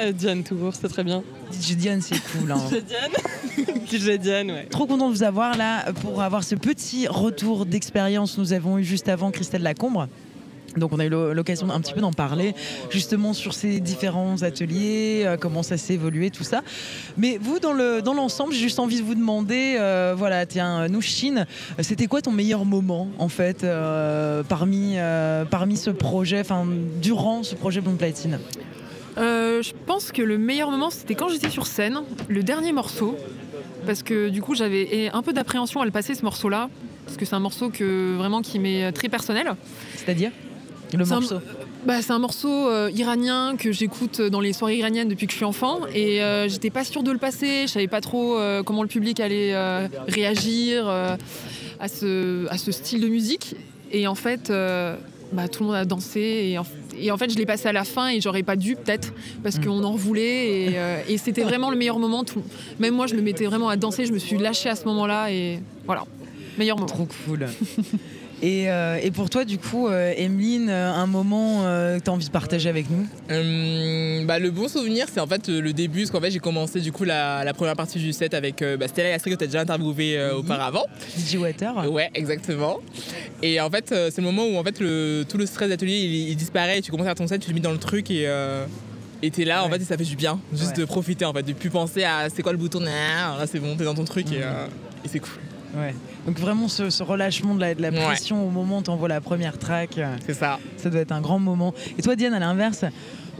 Euh, 0.00 0.12
Diane 0.12 0.42
Toubourg, 0.42 0.72
c'est 0.74 0.88
très 0.88 1.04
bien. 1.04 1.22
DJ 1.52 1.72
Diane, 1.76 2.00
c'est 2.00 2.18
cool. 2.32 2.50
hein. 2.52 2.56
DJ 2.70 2.82
Diane 2.86 4.16
DJ 4.16 4.18
Diane, 4.18 4.50
ouais. 4.50 4.66
Trop 4.70 4.86
content 4.86 5.10
de 5.10 5.14
vous 5.14 5.22
avoir 5.22 5.56
là 5.58 5.92
pour 6.00 6.22
avoir 6.22 6.42
ce 6.42 6.54
petit 6.54 7.06
retour 7.06 7.66
d'expérience. 7.66 8.38
Nous 8.38 8.54
avons 8.54 8.78
eu 8.78 8.84
juste 8.84 9.08
avant 9.10 9.30
Christelle 9.30 9.62
Lacombre. 9.62 10.08
Donc 10.76 10.92
on 10.92 10.98
a 10.98 11.04
eu 11.04 11.08
l'o- 11.08 11.32
l'occasion 11.32 11.70
un 11.70 11.80
petit 11.80 11.92
peu 11.92 12.00
d'en 12.00 12.12
parler, 12.12 12.54
justement 12.90 13.32
sur 13.32 13.54
ces 13.54 13.80
différents 13.80 14.42
ateliers, 14.42 15.22
euh, 15.24 15.36
comment 15.36 15.62
ça 15.62 15.76
s'est 15.76 15.94
évolué, 15.94 16.30
tout 16.30 16.44
ça. 16.44 16.62
Mais 17.16 17.38
vous, 17.40 17.58
dans 17.58 17.72
le 17.72 18.02
dans 18.02 18.14
l'ensemble, 18.14 18.52
j'ai 18.52 18.60
juste 18.60 18.78
envie 18.78 18.98
de 19.00 19.04
vous 19.04 19.14
demander, 19.14 19.76
euh, 19.78 20.14
voilà, 20.16 20.46
tiens, 20.46 20.88
Nouchine, 20.88 21.46
c'était 21.80 22.06
quoi 22.06 22.22
ton 22.22 22.32
meilleur 22.32 22.64
moment 22.64 23.08
en 23.18 23.28
fait 23.28 23.64
euh, 23.64 24.42
parmi 24.42 24.94
euh, 24.96 25.44
parmi 25.44 25.76
ce 25.76 25.90
projet, 25.90 26.40
enfin 26.40 26.66
durant 27.00 27.42
ce 27.42 27.54
projet 27.54 27.80
Blonde 27.80 27.98
Platine? 27.98 28.38
Je 29.16 29.72
pense 29.86 30.10
que 30.10 30.22
le 30.22 30.38
meilleur 30.38 30.70
moment, 30.70 30.90
c'était 30.90 31.14
quand 31.14 31.28
j'étais 31.28 31.50
sur 31.50 31.66
scène, 31.66 32.00
le 32.28 32.42
dernier 32.42 32.72
morceau. 32.72 33.16
Parce 33.86 34.02
que 34.02 34.28
du 34.30 34.40
coup, 34.42 34.54
j'avais 34.54 35.10
un 35.12 35.22
peu 35.22 35.32
d'appréhension 35.32 35.80
à 35.82 35.84
le 35.84 35.90
passer 35.90 36.14
ce 36.14 36.22
morceau-là. 36.22 36.68
Parce 37.04 37.16
que 37.18 37.24
c'est 37.26 37.34
un 37.34 37.40
morceau 37.40 37.68
que, 37.68 38.16
vraiment 38.16 38.40
qui 38.40 38.58
m'est 38.58 38.90
très 38.92 39.08
personnel. 39.10 39.54
C'est-à-dire? 39.94 40.30
Le 40.96 41.04
C'est 41.04 41.12
un- 41.12 41.20
morceau. 41.20 41.36
Bah, 41.86 42.00
c'est 42.00 42.12
un 42.12 42.18
morceau 42.18 42.68
euh, 42.68 42.90
iranien 42.94 43.56
que 43.58 43.70
j'écoute 43.72 44.20
dans 44.22 44.40
les 44.40 44.52
soirées 44.54 44.76
iraniennes 44.78 45.08
depuis 45.08 45.26
que 45.26 45.32
je 45.32 45.36
suis 45.36 45.44
enfant. 45.44 45.80
Et 45.94 46.22
euh, 46.22 46.48
j'étais 46.48 46.70
pas 46.70 46.84
sûre 46.84 47.02
de 47.02 47.10
le 47.12 47.18
passer. 47.18 47.62
Je 47.66 47.72
savais 47.72 47.88
pas 47.88 48.00
trop 48.00 48.38
euh, 48.38 48.62
comment 48.62 48.82
le 48.82 48.88
public 48.88 49.20
allait 49.20 49.54
euh, 49.54 49.86
réagir 50.08 50.84
euh, 50.88 51.16
à, 51.80 51.88
ce, 51.88 52.46
à 52.48 52.56
ce 52.58 52.72
style 52.72 53.00
de 53.02 53.08
musique. 53.08 53.54
Et 53.92 54.06
en 54.06 54.14
fait, 54.14 54.48
euh, 54.50 54.96
bah, 55.32 55.46
tout 55.48 55.62
le 55.62 55.66
monde 55.68 55.76
a 55.76 55.84
dansé. 55.84 56.20
Et 56.20 56.58
en, 56.58 56.64
et 56.98 57.10
en 57.10 57.16
fait, 57.18 57.30
je 57.30 57.36
l'ai 57.36 57.44
passé 57.46 57.68
à 57.68 57.72
la 57.72 57.84
fin 57.84 58.08
et 58.08 58.20
j'aurais 58.20 58.42
pas 58.44 58.56
dû 58.56 58.76
peut-être 58.76 59.12
parce 59.42 59.58
Mm. 59.58 59.64
qu'on 59.66 59.84
en 59.84 59.94
voulait. 59.94 60.46
Et, 60.64 60.68
euh, 60.76 61.00
et 61.08 61.18
c'était 61.18 61.42
vraiment 61.42 61.70
le 61.70 61.76
meilleur 61.76 61.98
moment. 61.98 62.24
Tout- 62.24 62.42
même 62.78 62.94
moi, 62.94 63.06
je 63.06 63.14
me 63.14 63.20
mettais 63.20 63.44
vraiment 63.44 63.68
à 63.68 63.76
danser. 63.76 64.06
Je 64.06 64.12
me 64.12 64.18
suis 64.18 64.38
lâchée 64.38 64.70
à 64.70 64.74
ce 64.76 64.84
moment-là. 64.86 65.30
Et 65.30 65.58
voilà, 65.84 66.04
meilleur 66.58 66.76
moment. 66.76 66.86
Trop 66.86 67.08
cool. 67.26 67.46
Et, 68.42 68.68
euh, 68.68 68.98
et 69.02 69.10
pour 69.10 69.30
toi, 69.30 69.44
du 69.46 69.56
coup, 69.58 69.88
euh, 69.88 70.12
Emeline, 70.18 70.68
euh, 70.68 70.92
un 70.92 71.06
moment 71.06 71.62
euh, 71.64 71.98
que 71.98 72.04
tu 72.04 72.10
as 72.10 72.12
envie 72.12 72.26
de 72.26 72.30
partager 72.32 72.68
avec 72.68 72.90
nous? 72.90 73.06
Hum, 73.30 74.26
bah, 74.26 74.38
le 74.38 74.50
bon 74.50 74.68
souvenir, 74.68 75.06
c'est 75.10 75.20
en 75.20 75.26
fait 75.26 75.48
le 75.48 75.72
début, 75.72 76.00
parce 76.00 76.10
qu'en 76.10 76.20
fait 76.20 76.30
j'ai 76.32 76.40
commencé 76.40 76.80
du 76.80 76.92
coup 76.92 77.04
la, 77.04 77.42
la 77.44 77.54
première 77.54 77.76
partie 77.76 77.98
du 77.98 78.12
set 78.12 78.34
avec 78.34 78.60
euh, 78.60 78.76
bah, 78.76 78.88
Stella 78.88 79.10
et 79.10 79.12
Astrid 79.14 79.34
que 79.34 79.38
tu 79.38 79.44
as 79.44 79.46
déjà 79.46 79.60
interviewé 79.60 80.18
euh, 80.18 80.34
auparavant. 80.36 80.84
DJ 81.16 81.36
Water 81.36 81.90
Ouais, 81.90 82.10
exactement. 82.14 82.80
Et 83.42 83.60
en 83.60 83.70
fait, 83.70 83.92
euh, 83.92 84.10
c'est 84.12 84.20
le 84.20 84.26
moment 84.26 84.44
où 84.46 84.56
en 84.58 84.64
fait 84.64 84.78
le, 84.80 85.24
tout 85.26 85.38
le 85.38 85.46
stress 85.46 85.68
d'atelier 85.70 85.96
il, 85.96 86.28
il 86.30 86.36
disparaît, 86.36 86.78
et 86.80 86.82
tu 86.82 86.90
commences 86.90 87.06
à 87.06 87.10
faire 87.10 87.14
ton 87.14 87.28
set, 87.28 87.40
tu 87.40 87.48
te 87.48 87.54
mets 87.54 87.60
dans 87.60 87.72
le 87.72 87.78
truc 87.78 88.10
et 88.10 88.24
euh, 88.26 88.66
et 89.22 89.30
t'es 89.30 89.44
là 89.46 89.64
en 89.64 89.70
fait 89.70 89.80
et 89.80 89.84
ça 89.84 89.96
fait 89.96 90.04
du 90.04 90.16
bien, 90.16 90.38
juste 90.52 90.72
Ouais. 90.76 90.82
de 90.82 90.84
profiter 90.84 91.24
en 91.24 91.32
fait, 91.32 91.44
de 91.44 91.52
plus 91.54 91.70
penser 91.70 92.04
à 92.04 92.28
c'est 92.34 92.42
quoi 92.42 92.52
le 92.52 92.58
bouton, 92.58 92.80
là 92.80 93.46
c'est 93.50 93.60
bon, 93.60 93.74
t'es 93.76 93.84
dans 93.84 93.94
ton 93.94 94.04
truc 94.04 94.30
et, 94.32 94.42
euh, 94.42 94.66
et 95.04 95.08
c'est 95.08 95.20
cool. 95.20 95.30
Ouais. 95.76 95.94
Donc 96.26 96.38
vraiment 96.38 96.68
ce, 96.68 96.90
ce 96.90 97.02
relâchement 97.02 97.54
de 97.54 97.60
la, 97.60 97.74
de 97.74 97.82
la 97.82 97.90
Ouais. 97.90 98.04
pression 98.04 98.46
au 98.46 98.50
moment 98.50 98.78
où 98.78 98.82
tu 98.82 98.90
envoies 98.90 99.08
la 99.08 99.20
première 99.20 99.58
track, 99.58 99.98
euh, 99.98 100.16
C'est 100.26 100.34
ça. 100.34 100.58
ça 100.76 100.90
doit 100.90 101.00
être 101.00 101.12
un 101.12 101.20
grand 101.20 101.38
moment. 101.38 101.74
Et 101.98 102.02
toi, 102.02 102.16
Diane, 102.16 102.34
à 102.34 102.38
l'inverse 102.38 102.84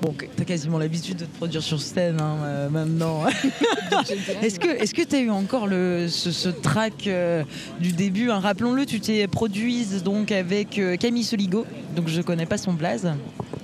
Bon, 0.03 0.13
t'as 0.37 0.45
quasiment 0.45 0.79
l'habitude 0.79 1.19
de 1.19 1.25
te 1.25 1.37
produire 1.37 1.63
sur 1.63 1.81
scène 1.81 2.21
hein, 2.21 2.37
euh, 2.43 2.69
maintenant. 2.69 3.23
Est-ce 4.43 4.59
que 4.59 4.67
est-ce 4.83 4.93
que 4.93 5.03
t'as 5.03 5.21
eu 5.21 5.31
encore 5.31 5.69
le 5.69 6.09
ce, 6.09 6.33
ce 6.33 6.49
track 6.49 7.07
euh, 7.07 7.45
du 7.81 7.93
début 7.93 8.29
hein? 8.31 8.41
Rappelons-le, 8.41 8.87
tu 8.87 8.99
t'es 9.01 9.27
produise 9.29 10.03
donc 10.03 10.33
avec 10.33 10.79
euh, 10.81 10.97
Camille 10.97 11.23
Soligo, 11.23 11.65
donc 11.95 12.09
je 12.09 12.21
connais 12.23 12.45
pas 12.45 12.59
son 12.59 12.73
blaze. 12.73 13.09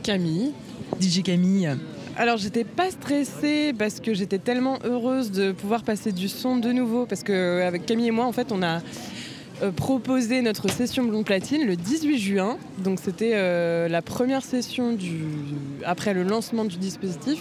Camille. 0.05 0.53
DJ 1.01 1.23
Camille. 1.23 1.77
Alors 2.21 2.37
j'étais 2.37 2.65
pas 2.65 2.91
stressée 2.91 3.73
parce 3.73 3.99
que 3.99 4.13
j'étais 4.13 4.37
tellement 4.37 4.79
heureuse 4.85 5.31
de 5.31 5.53
pouvoir 5.53 5.85
passer 5.85 6.13
du 6.13 6.29
son 6.29 6.59
de 6.59 6.71
nouveau 6.71 7.07
parce 7.07 7.23
que 7.23 7.63
avec 7.63 7.87
Camille 7.87 8.09
et 8.09 8.11
moi 8.11 8.27
en 8.27 8.33
fait 8.33 8.53
on 8.53 8.63
a 8.63 8.83
euh, 9.63 9.71
proposé 9.71 10.43
notre 10.43 10.69
session 10.69 11.03
blonde 11.03 11.25
platine 11.25 11.67
le 11.67 11.77
18 11.77 12.19
juin. 12.19 12.59
Donc 12.77 12.99
c'était 13.03 13.31
euh, 13.33 13.89
la 13.89 14.03
première 14.03 14.45
session 14.45 14.99
après 15.83 16.13
le 16.13 16.23
lancement 16.23 16.67
du 16.67 16.77
dispositif. 16.77 17.39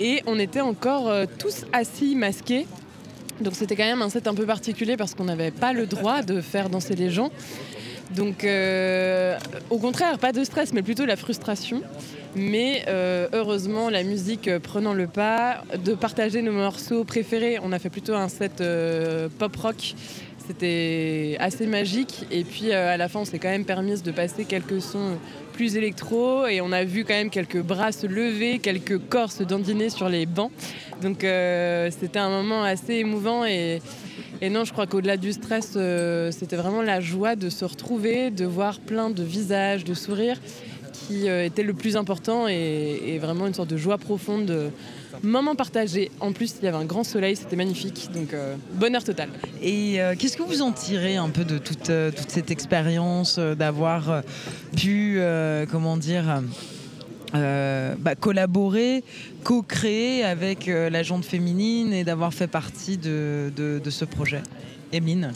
Et 0.00 0.22
on 0.26 0.38
était 0.38 0.62
encore 0.62 1.10
euh, 1.10 1.26
tous 1.38 1.66
assis 1.74 2.14
masqués. 2.14 2.66
Donc 3.42 3.54
c'était 3.54 3.76
quand 3.76 3.84
même 3.84 4.00
un 4.00 4.08
set 4.08 4.28
un 4.28 4.34
peu 4.34 4.46
particulier 4.46 4.96
parce 4.96 5.14
qu'on 5.14 5.24
n'avait 5.24 5.50
pas 5.50 5.74
le 5.74 5.84
droit 5.84 6.22
de 6.22 6.40
faire 6.40 6.70
danser 6.70 6.94
les 6.94 7.10
gens 7.10 7.30
donc 8.14 8.44
euh, 8.44 9.36
au 9.70 9.78
contraire 9.78 10.18
pas 10.18 10.32
de 10.32 10.44
stress 10.44 10.72
mais 10.72 10.82
plutôt 10.82 11.06
la 11.06 11.16
frustration 11.16 11.82
mais 12.38 12.84
euh, 12.86 13.28
heureusement, 13.32 13.88
la 13.88 14.02
musique 14.02 14.46
euh, 14.46 14.58
prenant 14.58 14.92
le 14.92 15.06
pas, 15.06 15.62
de 15.82 15.94
partager 15.94 16.42
nos 16.42 16.52
morceaux 16.52 17.02
préférés. 17.02 17.58
On 17.62 17.72
a 17.72 17.78
fait 17.78 17.88
plutôt 17.88 18.12
un 18.12 18.28
set 18.28 18.62
pop 19.38 19.56
rock. 19.56 19.94
C'était 20.46 21.38
assez 21.40 21.66
magique. 21.66 22.26
Et 22.30 22.44
puis 22.44 22.72
à 22.72 22.98
la 22.98 23.08
fin, 23.08 23.20
on 23.20 23.24
s'est 23.24 23.38
quand 23.38 23.48
même 23.48 23.64
permis 23.64 24.02
de 24.02 24.10
passer 24.10 24.44
quelques 24.44 24.82
sons 24.82 25.16
plus 25.54 25.78
électro. 25.78 26.46
Et 26.46 26.60
on 26.60 26.72
a 26.72 26.84
vu 26.84 27.06
quand 27.06 27.14
même 27.14 27.30
quelques 27.30 27.62
bras 27.62 27.90
se 27.90 28.06
lever, 28.06 28.58
quelques 28.58 28.98
corps 28.98 29.32
se 29.32 29.42
dandiner 29.42 29.88
sur 29.88 30.10
les 30.10 30.26
bancs. 30.26 30.52
Donc 31.00 31.20
c'était 31.20 32.18
un 32.18 32.28
moment 32.28 32.64
assez 32.64 32.96
émouvant. 32.96 33.46
Et, 33.46 33.80
et 34.40 34.50
non, 34.50 34.64
je 34.64 34.72
crois 34.72 34.86
qu'au-delà 34.86 35.16
du 35.16 35.32
stress, 35.32 35.72
euh, 35.76 36.30
c'était 36.30 36.56
vraiment 36.56 36.82
la 36.82 37.00
joie 37.00 37.36
de 37.36 37.48
se 37.48 37.64
retrouver, 37.64 38.30
de 38.30 38.44
voir 38.44 38.80
plein 38.80 39.10
de 39.10 39.22
visages, 39.22 39.84
de 39.84 39.94
sourires 39.94 40.38
qui 40.92 41.28
euh, 41.28 41.44
était 41.44 41.62
le 41.62 41.72
plus 41.72 41.96
important 41.96 42.48
et, 42.48 43.18
vraiment 43.20 43.46
une 43.46 43.54
sorte 43.54 43.70
de 43.70 43.76
joie 43.76 43.98
profonde, 43.98 44.46
de 44.46 44.70
moment 45.22 45.54
partagé. 45.54 46.10
En 46.20 46.32
plus, 46.32 46.56
il 46.60 46.64
y 46.64 46.68
avait 46.68 46.76
un 46.76 46.84
grand 46.84 47.04
soleil, 47.04 47.36
c'était 47.36 47.56
magnifique, 47.56 48.08
donc 48.12 48.34
euh, 48.34 48.56
bonheur 48.74 49.04
total. 49.04 49.28
Et 49.62 49.98
qu'est-ce 50.18 50.36
que 50.36 50.42
vous 50.42 50.62
en 50.62 50.72
tirez 50.72 51.16
un 51.16 51.30
peu 51.30 51.44
de 51.44 51.58
toute, 51.58 51.90
cette 52.28 52.50
expérience 52.50 53.38
d'avoir 53.38 54.22
pu, 54.76 55.20
comment 55.70 55.96
dire, 55.96 56.42
euh, 57.34 57.94
bah, 57.98 58.14
collaborer, 58.14 59.02
co-créer 59.44 60.22
avec 60.24 60.68
euh, 60.68 60.88
la 60.90 61.02
jante 61.02 61.24
féminine 61.24 61.92
et 61.92 62.04
d'avoir 62.04 62.32
fait 62.32 62.46
partie 62.46 62.96
de, 62.96 63.52
de- 63.56 63.80
de 63.82 63.90
ce 63.90 64.04
projet 64.04 64.42
Emeline 64.92 65.32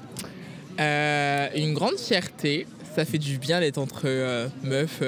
Euh, 0.81 1.48
une 1.57 1.74
grande 1.74 1.98
fierté. 1.98 2.66
Ça 2.96 3.05
fait 3.05 3.18
du 3.18 3.38
bien 3.38 3.61
d'être 3.61 3.79
entre 3.79 4.03
euh, 4.07 4.48
meufs 4.64 5.03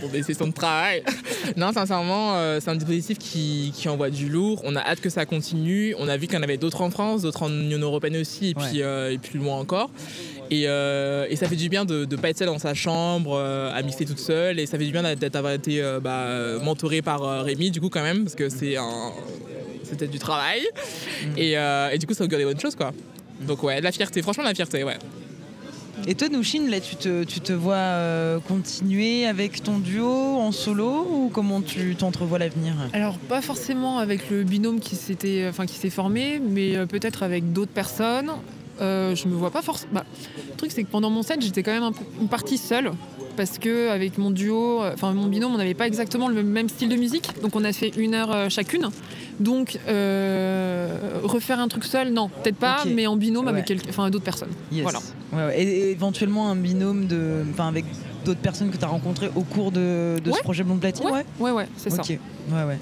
pour 0.00 0.08
des 0.10 0.22
sessions 0.22 0.46
de 0.48 0.52
travail. 0.52 1.02
non, 1.56 1.72
sincèrement, 1.72 2.34
c'est 2.60 2.68
un 2.68 2.74
dispositif 2.76 3.18
qui, 3.18 3.72
qui 3.74 3.88
envoie 3.88 4.10
du 4.10 4.28
lourd. 4.28 4.60
On 4.64 4.76
a 4.76 4.80
hâte 4.80 5.00
que 5.00 5.08
ça 5.08 5.24
continue. 5.24 5.94
On 5.98 6.06
a 6.08 6.16
vu 6.18 6.26
qu'il 6.26 6.34
y 6.36 6.38
en 6.38 6.42
avait 6.42 6.58
d'autres 6.58 6.82
en 6.82 6.90
France, 6.90 7.22
d'autres 7.22 7.44
en 7.44 7.50
Union 7.50 7.78
européenne 7.78 8.16
aussi, 8.18 8.50
et 8.50 8.54
puis, 8.54 8.82
Ouais. 8.84 9.14
et 9.14 9.18
plus 9.18 9.38
loin 9.38 9.56
encore. 9.56 9.90
Et, 10.50 10.64
euh, 10.66 11.26
et 11.30 11.36
ça 11.36 11.48
fait 11.48 11.56
du 11.56 11.68
bien 11.68 11.84
de 11.84 12.06
ne 12.10 12.16
pas 12.16 12.30
être 12.30 12.38
seule 12.38 12.48
dans 12.48 12.58
sa 12.58 12.74
chambre, 12.74 13.36
euh, 13.36 13.72
à 13.74 13.82
mixer 13.82 14.04
toute 14.04 14.18
seule. 14.18 14.58
Et 14.58 14.66
ça 14.66 14.78
fait 14.78 14.84
du 14.84 14.92
bien 14.92 15.02
d'avoir 15.14 15.52
été 15.52 15.82
euh, 15.82 16.00
bah, 16.00 16.26
mentorée 16.62 17.02
par 17.02 17.22
euh, 17.22 17.42
Rémi, 17.42 17.70
du 17.70 17.80
coup, 17.80 17.88
quand 17.88 18.02
même, 18.02 18.24
parce 18.24 18.34
que 18.34 18.48
c'est 18.48 18.76
un... 18.76 19.12
c'était 19.82 20.06
du 20.06 20.18
travail. 20.18 20.60
Et, 21.36 21.56
euh, 21.56 21.90
et 21.90 21.98
du 21.98 22.06
coup, 22.06 22.14
ça 22.14 22.24
augure 22.24 22.38
des 22.38 22.44
bonnes 22.44 22.60
choses, 22.60 22.76
quoi. 22.76 22.92
Donc, 23.40 23.62
ouais, 23.62 23.78
de 23.78 23.84
la 23.84 23.92
fierté. 23.92 24.22
Franchement, 24.22 24.44
de 24.44 24.48
la 24.48 24.54
fierté, 24.54 24.84
ouais. 24.84 24.96
Et 26.06 26.14
toi, 26.14 26.28
Nouchine, 26.28 26.68
là, 26.70 26.80
tu 26.80 26.96
te, 26.96 27.24
tu 27.24 27.40
te 27.40 27.52
vois 27.52 27.76
euh, 27.76 28.38
continuer 28.40 29.26
avec 29.26 29.62
ton 29.62 29.78
duo 29.78 30.10
en 30.10 30.52
solo 30.52 31.06
ou 31.08 31.30
comment 31.32 31.62
tu 31.62 31.94
t'entrevois 31.94 32.38
l'avenir? 32.38 32.74
Alors 32.92 33.16
pas 33.16 33.40
forcément 33.40 33.98
avec 34.00 34.28
le 34.28 34.42
binôme 34.42 34.80
qui 34.80 34.96
s'était, 34.96 35.46
enfin 35.48 35.66
qui 35.66 35.76
s'est 35.76 35.90
formé, 35.90 36.40
mais 36.40 36.76
euh, 36.76 36.84
peut-être 36.84 37.22
avec 37.22 37.52
d'autres 37.52 37.72
personnes. 37.72 38.30
Euh, 38.80 39.14
je 39.14 39.28
me 39.28 39.34
vois 39.34 39.50
pas 39.50 39.62
forcément. 39.62 40.00
le 40.50 40.56
truc 40.56 40.72
c'est 40.72 40.82
que 40.82 40.90
pendant 40.90 41.10
mon 41.10 41.22
set 41.22 41.40
j'étais 41.40 41.62
quand 41.62 41.72
même 41.72 41.82
un 41.84 41.92
une 42.20 42.28
partie 42.28 42.58
seule 42.58 42.90
parce 43.36 43.58
que 43.58 43.88
avec 43.90 44.16
mon 44.18 44.30
duo, 44.30 44.82
euh, 44.82 44.92
enfin 44.94 45.12
mon 45.12 45.26
binôme, 45.26 45.54
on 45.54 45.58
n'avait 45.58 45.74
pas 45.74 45.86
exactement 45.88 46.28
le 46.28 46.42
même- 46.44 46.68
style 46.68 46.88
de 46.88 46.94
musique, 46.96 47.28
donc 47.42 47.54
on 47.56 47.64
a 47.64 47.72
fait 47.72 47.88
une 47.96 48.14
heure 48.14 48.32
euh, 48.32 48.48
chacune. 48.48 48.88
Donc 49.40 49.78
euh, 49.88 51.20
refaire 51.24 51.58
un 51.58 51.68
truc 51.68 51.84
seul, 51.84 52.12
non, 52.12 52.28
peut-être 52.28 52.56
pas, 52.56 52.84
mais 52.86 53.06
en 53.06 53.16
binôme 53.16 53.46
Ouais. 53.46 53.50
avec 53.50 53.72
enfin 53.88 54.08
d'autres 54.10 54.24
personnes. 54.24 54.50
Yes. 54.72 54.82
Voilà. 54.82 55.00
Ouais, 55.32 55.46
ouais. 55.46 55.60
Et, 55.62 55.66
et 55.68 55.90
éventuellement 55.90 56.48
un 56.48 56.56
binôme 56.56 57.06
de, 57.06 57.44
enfin, 57.52 57.66
avec 57.68 57.84
d'autres 58.24 58.40
personnes 58.40 58.70
que 58.70 58.76
tu 58.76 58.84
as 58.84 58.88
rencontrées 58.88 59.30
au 59.34 59.42
cours 59.42 59.70
de, 59.72 60.18
de 60.24 60.32
ce 60.32 60.38
projet 60.40 60.62
Blonde 60.62 60.80
Platine 60.80 61.06
Ouais, 61.06 61.24
ouais, 61.40 61.50
ouais, 61.50 61.66
c'est 61.76 61.90
ça. 61.90 62.02
Ok. 62.02 62.10
Ouais, 62.10 62.64
ouais. 62.64 62.78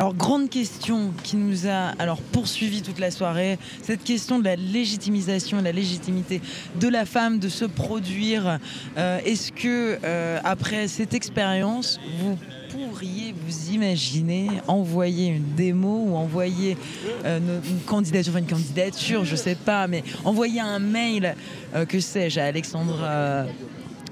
Alors, 0.00 0.14
grande 0.14 0.48
question 0.48 1.12
qui 1.22 1.36
nous 1.36 1.66
a 1.66 1.92
alors 1.98 2.22
poursuivi 2.22 2.80
toute 2.80 2.98
la 2.98 3.10
soirée, 3.10 3.58
cette 3.82 4.02
question 4.02 4.38
de 4.38 4.44
la 4.44 4.56
légitimisation 4.56 5.60
et 5.60 5.62
la 5.62 5.72
légitimité 5.72 6.40
de 6.80 6.88
la 6.88 7.04
femme 7.04 7.38
de 7.38 7.50
se 7.50 7.66
produire. 7.66 8.60
Euh, 8.96 9.18
Est-ce 9.26 9.52
que, 9.52 9.98
euh, 10.02 10.38
après 10.42 10.88
cette 10.88 11.12
expérience, 11.12 12.00
vous 12.18 12.38
pourriez 12.70 13.34
vous 13.46 13.74
imaginer 13.74 14.48
envoyer 14.68 15.26
une 15.26 15.54
démo 15.54 16.06
ou 16.08 16.16
envoyer 16.16 16.78
euh, 17.26 17.60
une 17.68 17.80
candidature, 17.80 18.32
enfin 18.32 18.40
une 18.40 18.46
candidature, 18.50 19.26
je 19.26 19.36
sais 19.36 19.54
pas, 19.54 19.86
mais 19.86 20.02
envoyer 20.24 20.60
un 20.60 20.78
mail, 20.78 21.36
que 21.90 22.00
sais-je, 22.00 22.40
à 22.40 22.46
Alexandre 22.46 23.46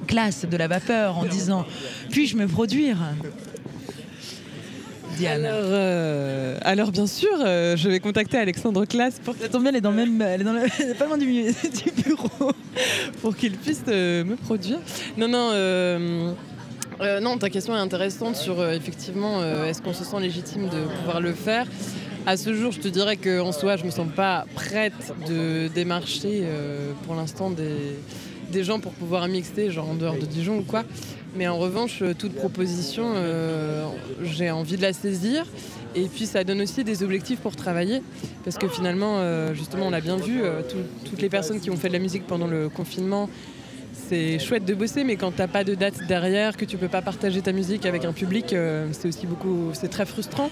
Classe 0.06 0.44
de 0.44 0.56
la 0.58 0.68
Vapeur 0.68 1.16
en 1.16 1.24
disant 1.24 1.64
Puis-je 2.10 2.36
me 2.36 2.46
produire? 2.46 2.98
Diane. 5.18 5.44
Alors, 5.44 5.60
euh, 5.64 6.58
alors, 6.62 6.92
bien 6.92 7.06
sûr, 7.06 7.28
euh, 7.40 7.76
je 7.76 7.88
vais 7.88 7.98
contacter 7.98 8.38
Alexandre 8.38 8.84
Classe 8.84 9.20
pour, 9.24 9.34
Ça 9.34 9.48
tombe 9.48 9.62
bien, 9.62 9.70
elle 9.70 9.78
est 9.78 9.80
dans 9.80 9.90
le 9.90 9.96
même, 9.96 10.22
elle 10.22 10.42
est 10.42 10.44
dans 10.44 10.52
le, 10.52 10.94
pas 10.98 11.06
loin 11.06 11.18
du, 11.18 11.26
bureau. 12.04 12.52
pour 13.20 13.36
qu'il 13.36 13.52
puisse 13.52 13.82
euh, 13.88 14.24
me 14.24 14.36
produire. 14.36 14.78
Non, 15.16 15.28
non. 15.28 16.34
non, 17.20 17.38
ta 17.38 17.50
question 17.50 17.74
est 17.76 17.80
intéressante 17.80 18.36
sur 18.36 18.64
effectivement, 18.70 19.42
est-ce 19.64 19.82
qu'on 19.82 19.94
se 19.94 20.04
sent 20.04 20.20
légitime 20.20 20.68
de 20.68 20.80
pouvoir 20.98 21.20
le 21.20 21.32
faire? 21.32 21.66
À 22.26 22.36
ce 22.36 22.52
jour, 22.52 22.72
je 22.72 22.80
te 22.80 22.88
dirais 22.88 23.16
qu'en 23.16 23.52
soi, 23.52 23.76
je 23.76 23.84
me 23.84 23.90
sens 23.90 24.08
pas 24.14 24.44
prête 24.54 25.14
de 25.26 25.68
démarcher 25.68 26.44
pour 27.06 27.14
l'instant 27.14 27.50
des, 27.50 27.96
des 28.50 28.64
gens 28.64 28.80
pour 28.80 28.92
pouvoir 28.92 29.26
mixer, 29.28 29.70
genre 29.70 29.88
en 29.90 29.94
dehors 29.94 30.16
de 30.16 30.26
Dijon 30.26 30.58
ou 30.58 30.62
quoi. 30.62 30.84
Mais 31.36 31.46
en 31.46 31.58
revanche, 31.58 32.00
euh, 32.02 32.14
toute 32.18 32.34
proposition, 32.34 33.12
euh, 33.14 33.86
j'ai 34.22 34.50
envie 34.50 34.76
de 34.76 34.82
la 34.82 34.92
saisir. 34.92 35.46
Et 35.94 36.04
puis 36.06 36.26
ça 36.26 36.44
donne 36.44 36.60
aussi 36.60 36.84
des 36.84 37.02
objectifs 37.02 37.40
pour 37.40 37.56
travailler. 37.56 38.02
Parce 38.44 38.58
que 38.58 38.68
finalement, 38.68 39.18
euh, 39.18 39.54
justement, 39.54 39.86
on 39.86 39.90
l'a 39.90 40.00
bien 40.00 40.16
vu, 40.16 40.40
tout- 40.68 40.76
toutes 41.08 41.22
les 41.22 41.28
personnes 41.28 41.60
qui 41.60 41.70
ont 41.70 41.76
fait 41.76 41.88
de 41.88 41.94
la 41.94 41.98
musique 41.98 42.26
pendant 42.26 42.46
le 42.46 42.68
confinement, 42.68 43.28
c'est 44.08 44.38
chouette 44.38 44.64
de 44.64 44.74
bosser, 44.74 45.04
mais 45.04 45.16
quand 45.16 45.32
t'as 45.34 45.48
pas 45.48 45.64
de 45.64 45.74
date 45.74 46.06
derrière, 46.06 46.56
que 46.56 46.64
tu 46.64 46.76
peux 46.76 46.88
pas 46.88 47.02
partager 47.02 47.40
ta 47.42 47.52
musique 47.52 47.84
avec 47.86 48.04
un 48.04 48.12
public, 48.12 48.54
c'est 48.92 49.08
aussi 49.08 49.26
beaucoup, 49.26 49.70
c'est 49.72 49.88
très 49.88 50.06
frustrant. 50.06 50.50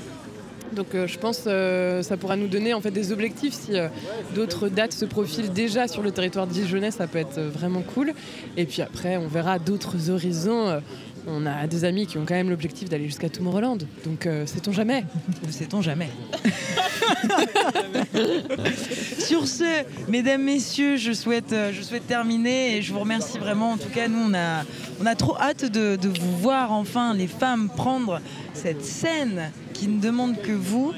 Donc 0.72 0.94
euh, 0.94 1.07
je 1.07 1.18
pense 1.18 1.40
que 1.40 2.00
ça 2.02 2.16
pourra 2.16 2.37
nous 2.37 2.48
donner 2.48 2.74
en 2.74 2.81
fait 2.81 2.90
des 2.90 3.12
objectifs 3.12 3.55
si 3.55 3.79
euh, 3.79 3.88
d'autres 4.35 4.68
dates 4.68 4.92
se 4.92 5.05
profilent 5.05 5.52
déjà 5.52 5.88
sur 5.88 6.02
le 6.02 6.11
territoire 6.11 6.46
dijonnais, 6.46 6.90
ça 6.90 7.07
peut 7.07 7.18
être 7.18 7.38
euh, 7.38 7.48
vraiment 7.48 7.83
cool. 7.83 8.12
Et 8.57 8.66
puis 8.66 8.83
après, 8.83 9.16
on 9.16 9.29
verra 9.29 9.59
d'autres 9.59 10.11
horizons. 10.11 10.68
Euh, 10.68 10.81
On 11.29 11.44
a 11.44 11.66
des 11.66 11.85
amis 11.85 12.07
qui 12.07 12.18
ont 12.18 12.24
quand 12.24 12.37
même 12.37 12.50
l'objectif 12.50 12.88
d'aller 12.88 13.07
jusqu'à 13.07 13.29
Tomorrowland, 13.29 13.79
donc 14.05 14.26
euh, 14.26 14.46
sait-on 14.46 14.70
jamais? 14.70 15.02
Sait-on 15.50 15.83
jamais? 15.83 16.09
Sur 19.18 19.48
ce, 19.48 19.64
mesdames, 20.09 20.44
messieurs, 20.44 20.96
je 20.96 21.12
souhaite, 21.12 21.52
euh, 21.52 21.72
je 21.72 21.83
souhaite 21.83 22.07
terminer 22.07 22.76
et 22.76 22.83
je 22.83 22.92
vous 22.92 23.00
remercie 23.00 23.38
vraiment. 23.38 23.72
En 23.72 23.76
tout 23.76 23.88
cas, 23.92 24.07
nous, 24.07 24.20
on 24.31 24.35
a, 24.35 24.62
on 25.00 25.07
a 25.07 25.16
trop 25.16 25.37
hâte 25.37 25.64
de, 25.64 25.96
de 25.96 26.09
vous 26.09 26.37
voir 26.38 26.70
enfin, 26.70 27.12
les 27.12 27.26
femmes, 27.26 27.70
prendre 27.76 28.20
cette 28.55 28.85
scène 28.85 29.50
qui 29.77 29.89
ne 29.89 30.01
demande 30.01 30.41
que 30.41 30.53
vous. 30.53 30.93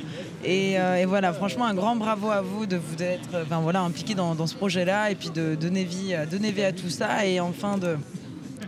Et, 0.44 0.78
euh, 0.78 0.96
et 0.96 1.04
voilà, 1.04 1.32
franchement, 1.32 1.64
un 1.64 1.74
grand 1.74 1.96
bravo 1.96 2.30
à 2.30 2.40
vous 2.40 2.66
de 2.66 2.76
vous 2.76 3.02
être 3.02 3.44
ben 3.50 3.58
voilà, 3.60 3.80
impliqués 3.80 4.14
dans, 4.14 4.46
ce 4.46 4.54
projet-là 4.54 5.10
et 5.10 5.14
puis 5.16 5.30
de 5.30 5.56
donner 5.56 5.84
vie, 5.84 6.14
donner 6.30 6.52
vie 6.52 6.62
à 6.62 6.72
tout 6.72 6.88
ça 6.88 7.26
et 7.26 7.40
enfin 7.40 7.76
de, 7.76 7.96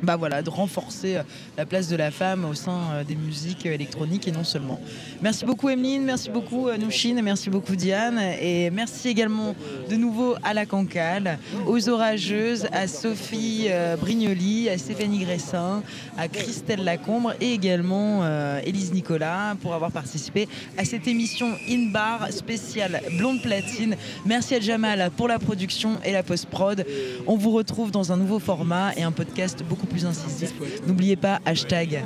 bah 0.02 0.16
voilà, 0.16 0.42
de 0.42 0.50
renforcer 0.50 1.16
euh, 1.16 1.22
la 1.58 1.66
place 1.66 1.88
de 1.88 1.96
la 1.96 2.10
femme 2.10 2.44
au 2.44 2.54
sein 2.54 2.78
euh, 2.92 3.04
des 3.04 3.16
musiques 3.16 3.66
électroniques 3.66 4.26
et 4.28 4.32
non 4.32 4.44
seulement. 4.44 4.80
Merci 5.22 5.44
beaucoup 5.44 5.68
Emeline, 5.68 6.04
merci 6.04 6.30
beaucoup 6.30 6.68
euh, 6.68 6.78
Nouchine, 6.78 7.20
merci 7.22 7.50
beaucoup 7.50 7.76
Diane 7.76 8.18
et 8.40 8.70
merci 8.70 9.08
également 9.08 9.54
de 9.88 9.96
nouveau 9.96 10.34
à 10.42 10.54
la 10.54 10.66
Cancale, 10.66 11.38
aux 11.66 11.88
Orageuses, 11.88 12.66
à 12.72 12.86
Sophie 12.86 13.68
Brignoli, 14.00 14.68
à 14.68 14.78
Stéphanie 14.78 15.18
Gressin, 15.24 15.82
à 16.16 16.28
Christelle 16.28 16.84
Lacombre 16.84 17.34
et 17.40 17.52
également 17.52 18.22
Élise 18.64 18.92
Nicolas 18.92 19.56
pour 19.60 19.74
avoir 19.74 19.90
participé 19.90 20.48
à 20.78 20.84
cette 20.84 21.06
émission 21.08 21.52
In 21.68 21.90
Bar 21.92 22.32
spéciale 22.32 23.02
Blonde 23.18 23.42
Platine. 23.42 23.96
Merci 24.24 24.54
à 24.54 24.60
Jamal 24.60 25.10
pour 25.16 25.28
la 25.28 25.38
production 25.38 25.98
et 26.04 26.12
la 26.12 26.22
post-prod. 26.22 26.84
On 27.26 27.36
vous 27.36 27.50
retrouve 27.50 27.90
dans 27.90 28.12
un 28.12 28.16
nouveau 28.16 28.38
format 28.38 28.92
et 28.96 29.02
un 29.02 29.12
podcast 29.12 29.62
beaucoup 29.68 29.86
plus 29.86 29.89
incisif. 29.98 30.52
N'oubliez 30.86 31.16
pas, 31.16 31.40
hashtag 31.44 32.02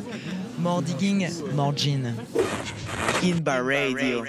more 0.58 0.82
digging, 0.82 1.28
more 1.54 1.72
gin. 1.74 2.14
In 3.22 3.40
Bar 3.40 3.62
Radio. 3.64 4.24